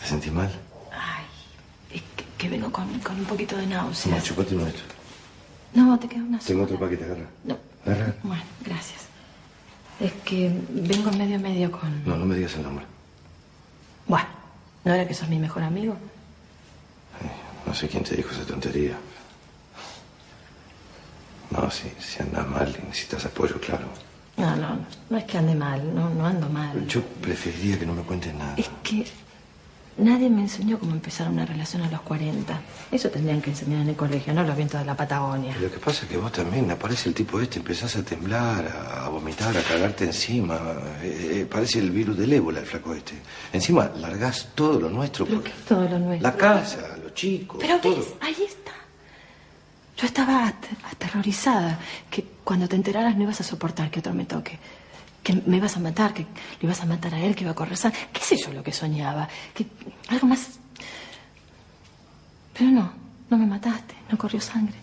[0.00, 0.50] ¿Te sentís mal?
[0.90, 1.24] Ay,
[1.92, 2.02] es
[2.36, 4.16] que, vengo con, un poquito de náuseas.
[4.16, 4.66] No, chupate uno
[5.74, 7.26] No, te queda una Tengo otro paquete, agarra.
[7.44, 7.58] No.
[7.84, 8.14] Agarra.
[8.22, 9.06] Bueno, gracias.
[10.00, 12.04] Es que vengo medio medio con...
[12.04, 12.84] No, no me digas el nombre.
[14.06, 14.26] Bueno,
[14.84, 15.96] ¿no era que sos mi mejor amigo?
[17.66, 18.96] no sé quién te dijo esa tontería.
[21.50, 23.86] No, si, si andas mal y necesitas apoyo, claro.
[24.38, 26.86] No, no, no, no es que ande mal, no, no ando mal.
[26.86, 28.54] Yo preferiría que no me cuentes nada.
[28.56, 29.04] Es que
[29.98, 32.60] nadie me enseñó cómo empezar una relación a los 40.
[32.90, 35.54] Eso tendrían que enseñar en el colegio, no los vientos de la Patagonia.
[35.60, 39.04] Lo que pasa es que vos también, aparece el tipo este, empezás a temblar, a,
[39.06, 40.56] a vomitar, a cagarte encima.
[41.02, 43.14] Eh, eh, parece el virus del ébola, el flaco este.
[43.52, 45.24] Encima, largás todo lo nuestro.
[45.26, 46.28] ¿Pero por- qué es todo lo nuestro?
[46.30, 47.96] La casa, los chicos, Pero todo.
[47.96, 48.72] ves, ahí está.
[49.96, 50.54] Yo estaba at-
[50.92, 51.78] aterrorizada
[52.10, 54.58] que cuando te enteraras no ibas a soportar que otro me toque.
[55.22, 56.28] Que me ibas a matar, que lo
[56.62, 57.98] ibas a matar a él, que iba a correr sangre.
[58.12, 59.28] ¿Qué sé yo lo que soñaba?
[59.54, 59.66] Que
[60.08, 60.58] algo más...
[62.54, 62.92] Pero no,
[63.30, 64.76] no me mataste, no corrió sangre.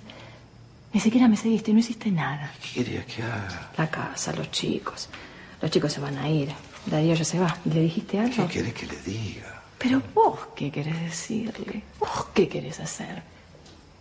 [0.94, 2.52] Ni siquiera me seguiste, no hiciste nada.
[2.62, 3.72] ¿Qué querías que haga?
[3.78, 5.10] La casa, los chicos.
[5.62, 6.54] Los chicos se van a ir.
[6.86, 7.58] Darío ya se va.
[7.66, 8.48] ¿Le dijiste algo?
[8.48, 9.62] ¿Qué querés que le diga?
[9.78, 11.84] Pero vos, ¿qué querés decirle?
[12.00, 13.22] ¿Vos qué querés hacer?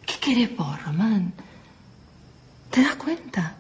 [0.07, 1.33] ¿Qué querés vos, Román?
[2.71, 3.57] ¿Te das cuenta?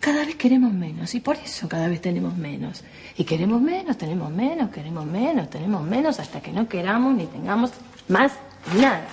[0.00, 2.82] Cada vez queremos menos y por eso cada vez tenemos menos.
[3.18, 7.70] Y queremos menos, tenemos menos, queremos menos, tenemos menos hasta que no queramos ni tengamos
[8.08, 8.32] más
[8.78, 9.06] nada.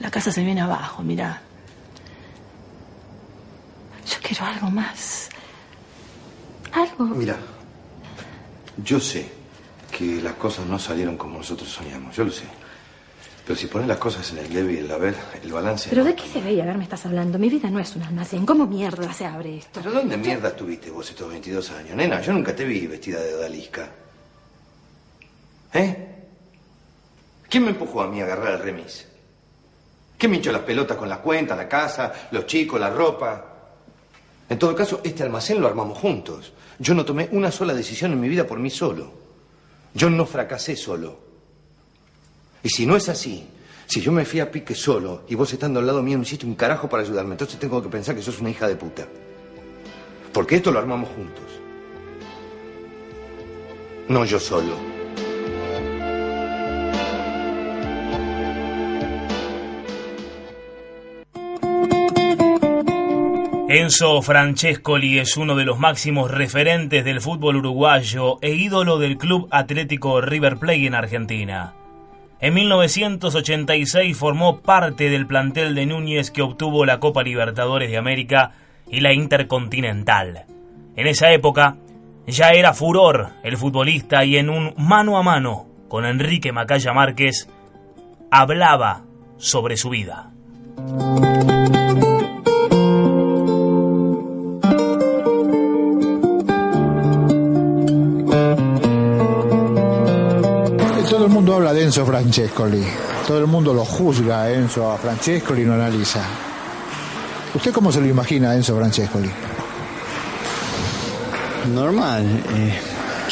[0.00, 1.40] La casa se viene abajo, mirá.
[4.04, 5.28] Yo quiero algo más.
[6.72, 7.04] Algo.
[7.04, 7.36] Mira,
[8.84, 9.30] yo sé
[9.96, 12.44] que las cosas no salieron como nosotros soñamos, yo lo sé.
[13.46, 15.88] Pero si pones las cosas en el debe y el haber, el balance...
[15.88, 16.08] ¿Pero no.
[16.08, 17.38] de qué se ve y haber me estás hablando?
[17.38, 18.44] Mi vida no es un almacén.
[18.44, 19.80] ¿Cómo mierda se abre esto?
[19.80, 21.94] ¿Pero dónde mierda estuviste vos estos 22 años?
[21.94, 23.88] Nena, yo nunca te vi vestida de odalisca.
[25.74, 26.08] ¿Eh?
[27.48, 29.06] ¿Quién me empujó a mí a agarrar el remis?
[30.18, 33.44] ¿Quién me hinchó las pelotas con las cuentas, la casa, los chicos, la ropa?
[34.48, 36.52] En todo caso, este almacén lo armamos juntos.
[36.80, 39.12] Yo no tomé una sola decisión en mi vida por mí solo.
[39.94, 41.25] Yo no fracasé solo.
[42.66, 43.46] Y si no es así,
[43.86, 46.44] si yo me fui a pique solo y vos estando al lado mío no hiciste
[46.44, 49.06] un carajo para ayudarme, entonces tengo que pensar que sos una hija de puta.
[50.32, 51.44] Porque esto lo armamos juntos.
[54.08, 54.74] No yo solo.
[63.68, 69.46] Enzo Francescoli es uno de los máximos referentes del fútbol uruguayo e ídolo del Club
[69.52, 71.85] Atlético River Plate en Argentina.
[72.38, 78.52] En 1986 formó parte del plantel de Núñez que obtuvo la Copa Libertadores de América
[78.90, 80.44] y la Intercontinental.
[80.96, 81.76] En esa época
[82.26, 87.48] ya era furor el futbolista y en un mano a mano con Enrique Macaya Márquez
[88.30, 89.02] hablaba
[89.38, 90.30] sobre su vida.
[101.96, 102.84] Enzo Francescoli.
[103.26, 106.20] Todo el mundo lo juzga Enzo a Francescoli y lo analiza.
[107.54, 109.30] ¿Usted cómo se lo imagina Enzo Francescoli?
[111.72, 112.26] Normal.
[112.54, 112.78] eh,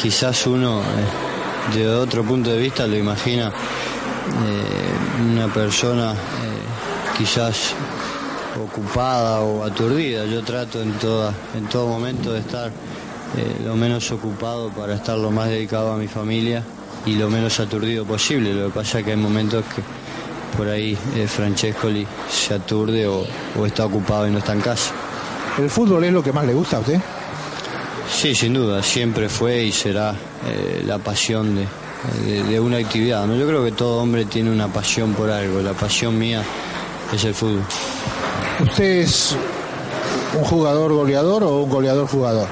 [0.01, 7.75] quizás uno eh, de otro punto de vista lo imagina eh, una persona eh, quizás
[8.59, 10.25] ocupada o aturdida.
[10.25, 12.69] Yo trato en, toda, en todo momento de estar
[13.37, 16.63] eh, lo menos ocupado para estar lo más dedicado a mi familia
[17.05, 18.53] y lo menos aturdido posible.
[18.53, 19.81] Lo que pasa es que hay momentos que
[20.57, 23.25] por ahí eh, Francescoli se aturde o,
[23.59, 24.91] o está ocupado y no está en casa.
[25.57, 26.99] ¿El fútbol es lo que más le gusta a usted?
[28.11, 30.13] Sí, sin duda, siempre fue y será
[30.47, 31.65] eh, la pasión de,
[32.25, 33.25] de- de una actividad.
[33.25, 33.35] ¿no?
[33.35, 35.61] Yo creo que todo hombre tiene una pasión por algo.
[35.61, 36.43] La pasión mía
[37.13, 37.63] es el fútbol.
[38.61, 39.35] ¿Usted es
[40.37, 42.47] un jugador goleador o un goleador jugador?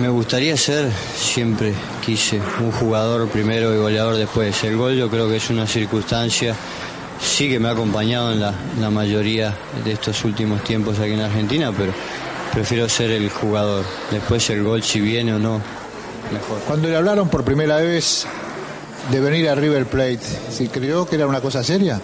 [0.00, 4.62] Me gustaría ser, siempre quise, un jugador primero y goleador después.
[4.64, 6.54] El gol yo creo que es una circunstancia,
[7.20, 11.20] sí que me ha acompañado en la, la mayoría de estos últimos tiempos aquí en
[11.20, 11.92] Argentina, pero
[12.52, 13.84] prefiero ser el jugador.
[14.10, 15.60] Después el gol, si viene o no,
[16.32, 16.58] mejor.
[16.66, 18.26] Cuando le hablaron por primera vez
[19.10, 22.00] de venir a River Plate, ¿se creyó que era una cosa seria?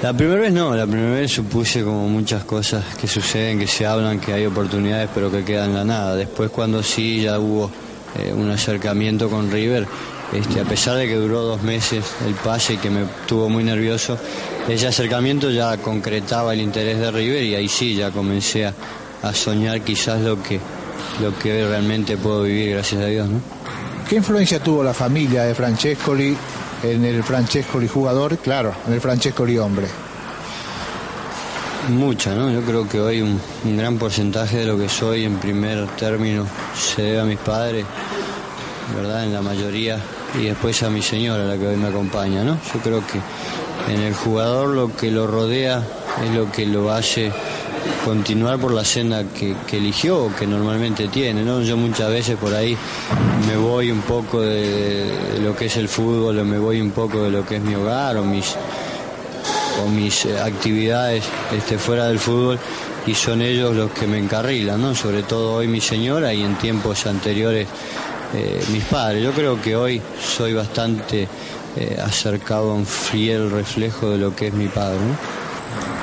[0.00, 3.84] La primera vez no, la primera vez supuse como muchas cosas que suceden, que se
[3.84, 6.14] hablan, que hay oportunidades, pero que quedan en la nada.
[6.14, 7.68] Después cuando sí ya hubo
[8.16, 9.86] eh, un acercamiento con River,
[10.32, 13.64] este, a pesar de que duró dos meses el pase y que me tuvo muy
[13.64, 14.18] nervioso,
[14.68, 18.74] ese acercamiento ya concretaba el interés de River y ahí sí ya comencé a,
[19.22, 20.60] a soñar quizás lo que,
[21.22, 23.40] lo que hoy realmente puedo vivir, gracias a Dios, ¿no?
[24.08, 26.34] ¿Qué influencia tuvo la familia de Francescoli
[26.82, 28.38] en el Francescoli jugador?
[28.38, 29.86] Claro, en el Francescoli hombre.
[31.88, 32.50] Mucha, ¿no?
[32.50, 33.40] Yo creo que hoy un,
[33.76, 37.86] gran porcentaje de lo que soy en primer término se debe a mis padres,
[38.94, 39.24] ¿verdad?
[39.24, 39.98] En la mayoría,
[40.38, 42.58] y después a mi señora, la que hoy me acompaña, ¿no?
[42.74, 43.20] Yo creo que
[43.92, 45.82] en el jugador lo que lo rodea
[46.22, 47.32] es lo que lo hace
[48.04, 51.42] continuar por la senda que, eligió o que normalmente tiene.
[51.42, 51.62] ¿no?
[51.62, 52.76] Yo muchas veces por ahí
[53.46, 57.22] me voy un poco de, lo que es el fútbol o me voy un poco
[57.22, 58.56] de lo que es mi hogar o mis,
[59.78, 62.58] o mis eh, actividades este, fuera del fútbol
[63.06, 64.94] y son ellos los que me encarrilan, ¿no?
[64.94, 67.66] sobre todo hoy mi señora y en tiempos anteriores
[68.34, 69.22] eh, mis padres.
[69.22, 71.26] Yo creo que hoy soy bastante
[71.76, 74.98] eh, acercado a un fiel reflejo de lo que es mi padre.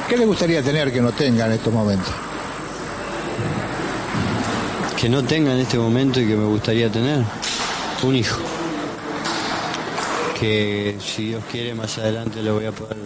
[0.09, 2.13] ¿Qué le gustaría tener que no tenga en estos momentos?
[4.99, 7.23] Que no tenga en este momento y que me gustaría tener
[8.01, 8.39] un hijo.
[10.39, 12.97] Que si Dios quiere más adelante lo voy a poder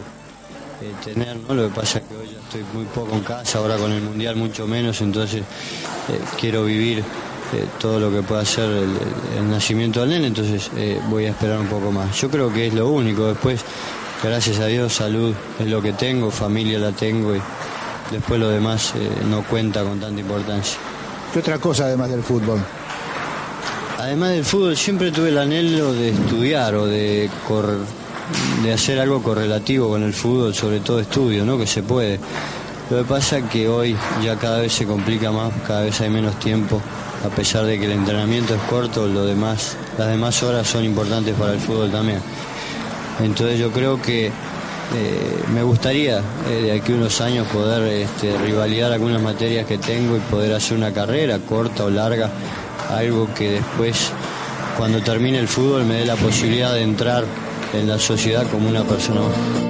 [0.82, 1.54] eh, tener, ¿no?
[1.54, 4.02] Lo que pasa es que hoy ya estoy muy poco en casa, ahora con el
[4.02, 10.02] mundial mucho menos, entonces eh, quiero vivir eh, todo lo que pueda ser el, nacimiento
[10.02, 10.70] del nene, entonces
[11.10, 12.20] voy a esperar un poco más.
[12.20, 13.62] Yo creo que es lo único, después
[14.24, 17.42] gracias a Dios, salud es lo que tengo, familia la tengo y
[18.12, 20.78] después lo demás eh, no cuenta con tanta importancia.
[21.32, 22.60] ¿Qué otra cosa además del fútbol?
[23.98, 27.30] Además del fútbol siempre tuve el anhelo de estudiar o de,
[28.64, 31.58] de hacer algo correlativo con el fútbol, sobre todo estudio, ¿no?
[31.58, 32.20] que se puede.
[32.90, 36.10] Lo que pasa es que hoy ya cada vez se complica más, cada vez hay
[36.10, 36.82] menos tiempo,
[37.24, 41.36] a pesar de que el entrenamiento es corto, lo demás, las demás horas son importantes
[41.36, 42.20] para el fútbol también.
[43.20, 46.20] Entonces yo creo que eh, me gustaría
[46.50, 50.54] eh, de aquí a unos años poder este, rivalidar algunas materias que tengo y poder
[50.54, 52.32] hacer una carrera corta o larga,
[52.90, 54.12] algo que después
[54.78, 57.26] cuando termine el fútbol me dé la posibilidad de entrar
[57.74, 59.70] en la sociedad como una persona más.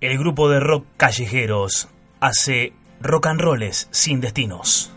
[0.00, 1.88] El grupo de rock callejeros
[2.20, 4.90] hace Rock and rolls sin destinos.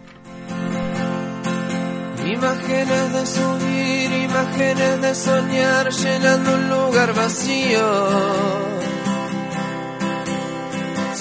[2.26, 8.89] Imágenes de subir, imágenes de soñar, llenando un lugar vacío.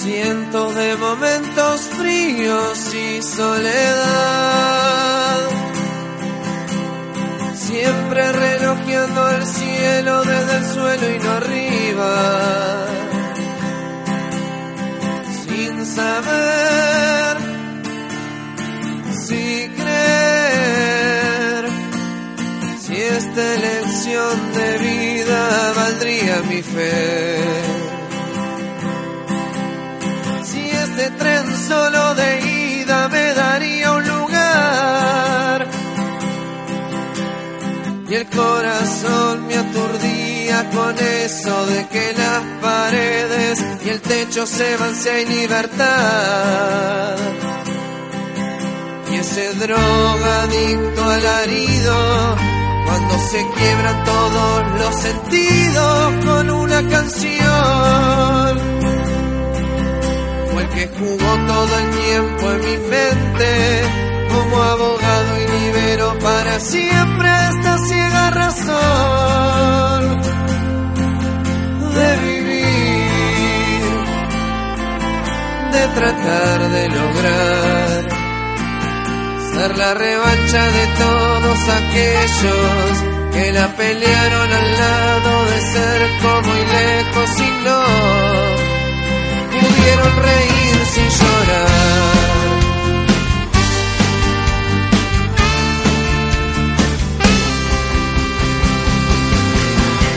[0.03, 3.89] Cientos de momentos fríos y soledad.
[7.55, 12.89] Siempre relojeando el cielo desde el suelo y no arriba
[15.95, 17.37] saber
[19.25, 21.63] si creer,
[22.79, 27.68] si esta elección de vida valdría mi fe.
[31.09, 32.39] Si este tren solo de
[32.81, 35.67] ida me daría un lugar
[38.07, 44.77] y el corazón me aturdía con eso de que las paredes y el techo se
[44.77, 47.17] van si hay libertad.
[49.11, 52.35] Y ese drogadicto alarido,
[52.85, 58.78] cuando se quiebran todos los sentidos con una canción.
[60.79, 63.81] Que jugó todo el tiempo en mi mente
[64.31, 70.21] como abogado y libero para siempre esta ciega razón
[71.95, 73.91] de vivir,
[75.73, 78.07] de tratar de lograr
[79.51, 83.03] ser la revancha de todos aquellos
[83.33, 87.79] que la pelearon al lado de ser como y lejos y no
[89.59, 91.69] pudieron reír sin llorar.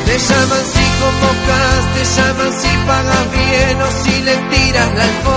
[0.07, 5.32] Te llaman si convocas, te llaman si pagas bien o si le tiras la alfombra.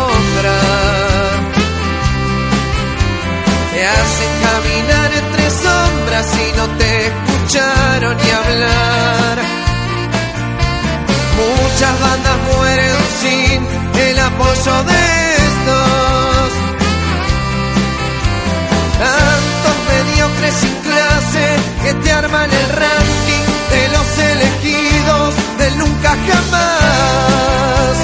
[14.66, 16.50] De estos.
[18.98, 21.46] Tantos mediocres sin clase
[21.84, 27.96] que te arman el ranking de los elegidos del nunca jamás.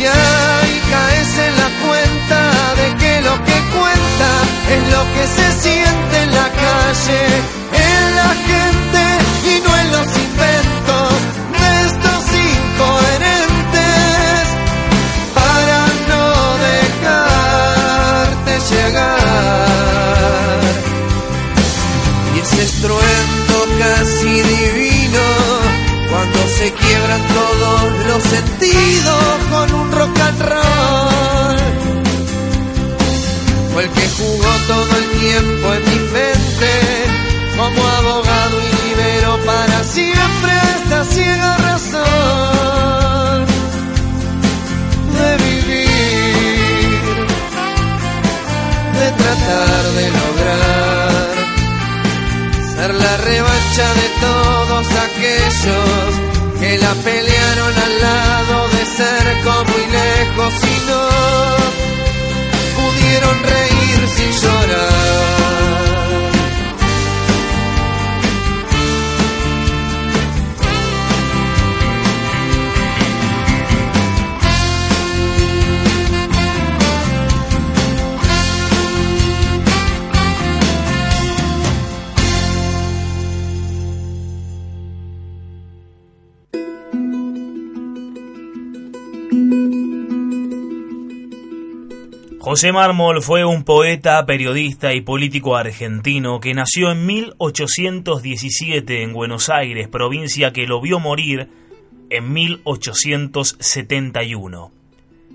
[0.00, 2.40] Y ahí caes en la cuenta
[2.80, 4.30] de que lo que cuenta
[4.74, 7.20] es lo que se siente en la calle,
[7.72, 8.67] en la gente
[27.16, 31.58] todos los sentidos con un rock and roll.
[33.72, 36.70] Fue el que jugó todo el tiempo en mi mente,
[37.56, 43.46] como abogado y libero para siempre esta ciega razón
[45.16, 47.00] de vivir,
[48.98, 51.28] de tratar de lograr
[52.74, 55.87] ser la revancha de todos aquellos
[57.04, 61.02] pelearon al lado de cerca muy lejos y no
[62.76, 65.47] pudieron reír sin llorar.
[92.50, 99.50] José Mármol fue un poeta, periodista y político argentino que nació en 1817 en Buenos
[99.50, 101.50] Aires, provincia que lo vio morir
[102.08, 104.72] en 1871.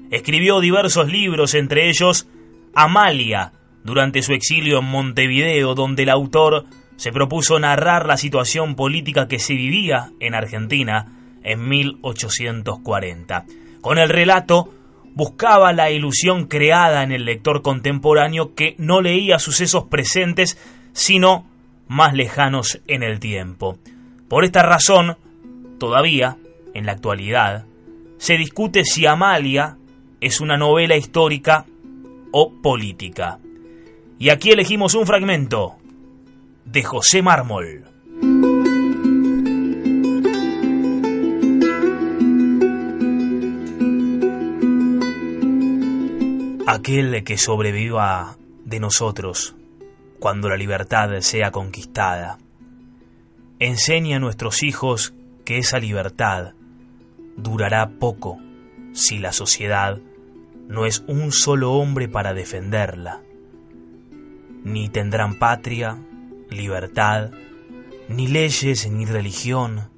[0.09, 2.27] Escribió diversos libros, entre ellos
[2.73, 3.53] Amalia,
[3.83, 9.37] durante su exilio en Montevideo, donde el autor se propuso narrar la situación política que
[9.37, 13.45] se vivía en Argentina en 1840.
[13.81, 14.73] Con el relato
[15.15, 20.57] buscaba la ilusión creada en el lector contemporáneo que no leía sucesos presentes,
[20.93, 21.45] sino
[21.87, 23.77] más lejanos en el tiempo.
[24.27, 25.17] Por esta razón,
[25.79, 26.37] todavía,
[26.73, 27.65] en la actualidad,
[28.17, 29.77] se discute si Amalia
[30.21, 31.65] es una novela histórica
[32.31, 33.39] o política.
[34.17, 35.75] Y aquí elegimos un fragmento
[36.65, 37.92] de José Mármol.
[46.65, 49.55] Aquel que sobreviva de nosotros
[50.19, 52.37] cuando la libertad sea conquistada.
[53.59, 56.53] Enseña a nuestros hijos que esa libertad
[57.35, 58.39] durará poco
[58.93, 59.99] si la sociedad
[60.69, 63.21] no es un solo hombre para defenderla.
[64.63, 65.97] Ni tendrán patria,
[66.49, 67.31] libertad,
[68.07, 69.89] ni leyes, ni religión,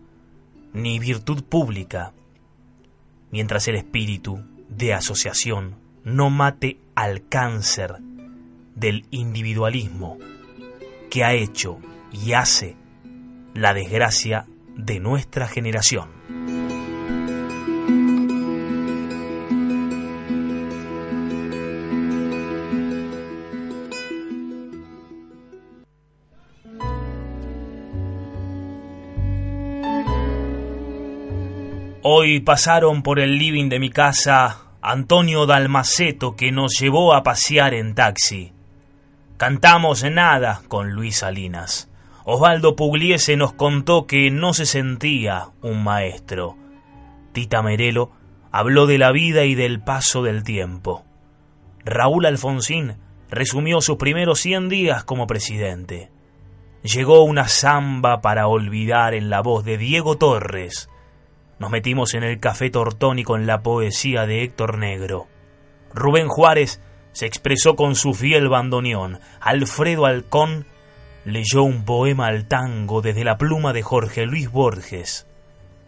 [0.73, 2.13] ni virtud pública,
[3.29, 7.95] mientras el espíritu de asociación no mate al cáncer
[8.75, 10.19] del individualismo
[11.09, 11.79] que ha hecho
[12.11, 12.77] y hace
[13.55, 14.45] la desgracia
[14.75, 16.09] de nuestra generación.
[32.07, 37.73] Hoy pasaron por el living de mi casa Antonio Dalmaceto que nos llevó a pasear
[37.73, 38.53] en taxi.
[39.35, 41.89] Cantamos nada con Luis Salinas.
[42.23, 46.55] Osvaldo Pugliese nos contó que no se sentía un maestro.
[47.33, 48.11] Tita Merelo
[48.51, 51.03] habló de la vida y del paso del tiempo.
[51.83, 52.97] Raúl Alfonsín
[53.31, 56.11] resumió sus primeros 100 días como presidente.
[56.83, 60.91] Llegó una samba para olvidar en la voz de Diego Torres,
[61.57, 65.27] nos metimos en el café Tortoni con la poesía de Héctor Negro.
[65.93, 66.81] Rubén Juárez
[67.13, 69.19] se expresó con su fiel bandoneón.
[69.39, 70.65] Alfredo Alcón
[71.23, 75.27] leyó un poema al tango desde la pluma de Jorge Luis Borges.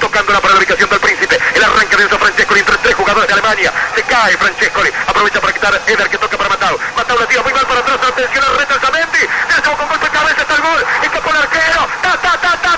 [0.00, 1.38] Tocando la del príncipe.
[1.54, 3.72] El arranque de Enzo Francescoli entre tres jugadores de Alemania.
[3.94, 4.90] Se cae Francescoli.
[5.06, 6.78] Aprovecha para quitar Eder que toca para Matau.
[6.96, 7.98] Matau la tira muy mal para atrás.
[8.08, 9.18] Atención al reto Zamendi.
[9.18, 10.42] Se con golpe de cabeza.
[10.42, 10.84] Está el gol.
[11.02, 11.88] Escapó el arquero.
[12.02, 12.74] Ta, ta, ta, ta.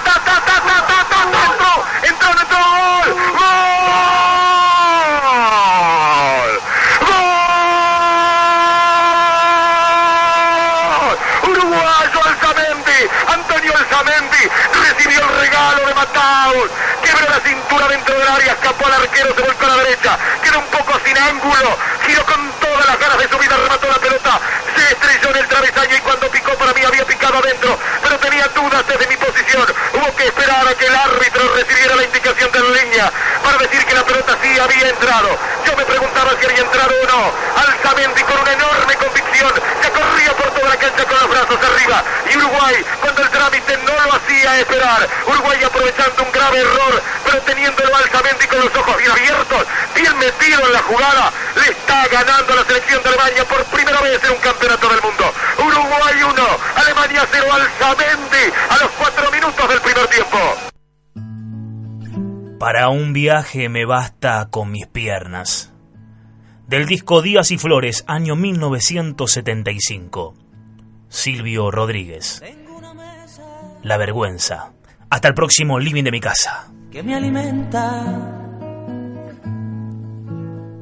[2.02, 2.75] Entró, entró.
[16.56, 16.95] Lord.
[17.36, 20.18] La cintura dentro del área, escapó al arquero, se volcó a la derecha.
[20.42, 21.76] Quedó un poco sin ángulo.
[22.06, 24.40] Giró con todas las ganas de su vida, remató la pelota.
[24.76, 27.78] Se estrelló en el travesaño y cuando picó para mí había picado adentro.
[28.02, 29.66] Pero tenía dudas desde mi posición.
[29.92, 33.12] Hubo que esperar a que el árbitro recibiera la indicación de la línea
[33.42, 35.38] para decir que la pelota sí había entrado.
[35.66, 37.32] Yo me preguntaba si había entrado o no.
[37.56, 39.52] Alzamendi con una enorme convicción.
[39.82, 42.04] Se corría por toda la cancha con los brazos arriba.
[42.32, 45.08] Y Uruguay, cuando el trámite no lo hacía esperar.
[45.26, 50.66] Uruguay aprovechando un grave error, pero teniéndolo Alzamendi con los ojos bien abiertos, bien metido
[50.66, 54.30] en la jugada, le está ganando a la selección de Alemania por primera vez en
[54.30, 55.24] un campeonato del mundo.
[55.58, 56.32] Uruguay 1,
[56.76, 60.38] Alemania 0, Alzamendi a los cuatro minutos del primer tiempo.
[62.58, 65.74] Para un viaje me basta con mis piernas.
[66.66, 70.34] Del disco Días y Flores, año 1975.
[71.08, 72.42] Silvio Rodríguez.
[73.82, 74.72] La vergüenza.
[75.10, 76.72] Hasta el próximo living de mi casa.
[76.96, 77.90] Que me alimenta.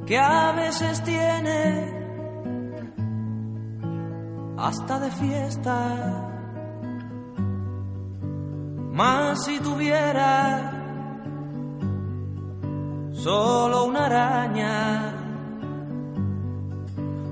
[0.07, 1.65] Que a veces tiene
[4.57, 5.77] hasta de fiesta.
[8.93, 10.71] Más si tuviera
[13.13, 15.15] solo una araña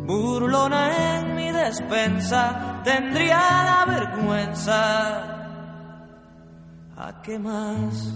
[0.09, 5.43] burlona en mi despensa, tendría la vergüenza.
[6.97, 8.13] ¿A qué más?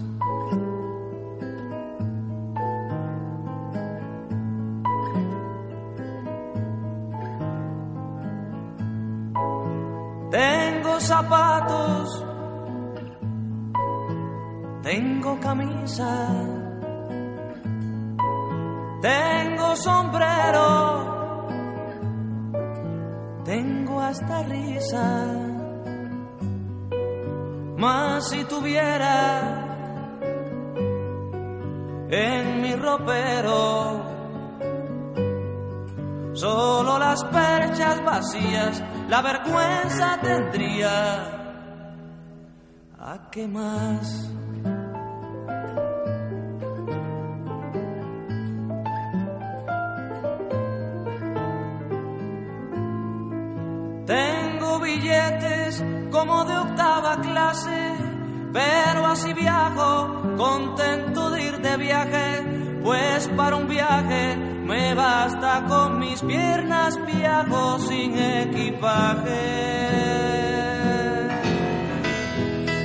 [10.97, 12.25] Tengo zapatos,
[14.83, 16.27] tengo camisa,
[19.03, 21.51] tengo sombrero,
[23.45, 25.27] tengo hasta risa.
[27.77, 29.43] Mas si tuviera
[32.09, 34.03] en mi ropero
[36.33, 41.47] solo las perchas vacías, la vergüenza tendría.
[42.99, 44.31] ¿A qué más?
[54.07, 57.95] Tengo billetes como de octava clase,
[58.53, 65.99] pero así viajo, contento de ir de viaje, pues para un viaje me basta con
[65.99, 69.45] mis piernas, viajo sin equipaje.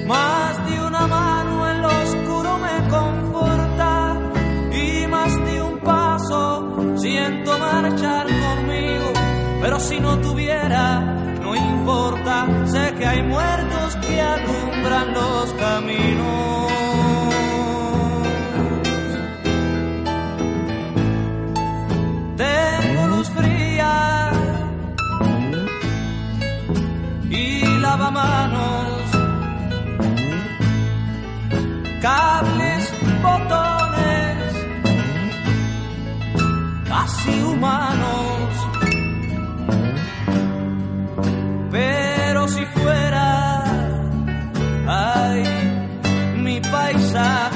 [0.06, 4.18] Más de una mano en lo oscuro me conforta
[4.72, 9.14] y más de un paso siento marchar conmigo,
[9.62, 16.41] pero si no tuviera no importa, sé que hay muertos que alumbran los caminos.
[32.02, 32.92] Cables,
[33.22, 34.54] botones,
[36.88, 38.50] casi humanos.
[41.72, 43.64] Pero si fuera,
[44.88, 45.44] ay,
[46.38, 47.51] mi paisaje,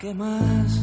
[0.00, 0.80] qué más?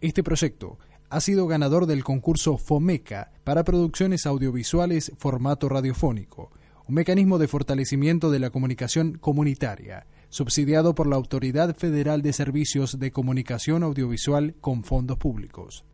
[0.00, 0.78] Este proyecto
[1.10, 6.50] ha sido ganador del concurso FOMECA para producciones audiovisuales formato radiofónico,
[6.88, 12.98] un mecanismo de fortalecimiento de la comunicación comunitaria, subsidiado por la Autoridad Federal de Servicios
[12.98, 15.84] de Comunicación Audiovisual con fondos públicos.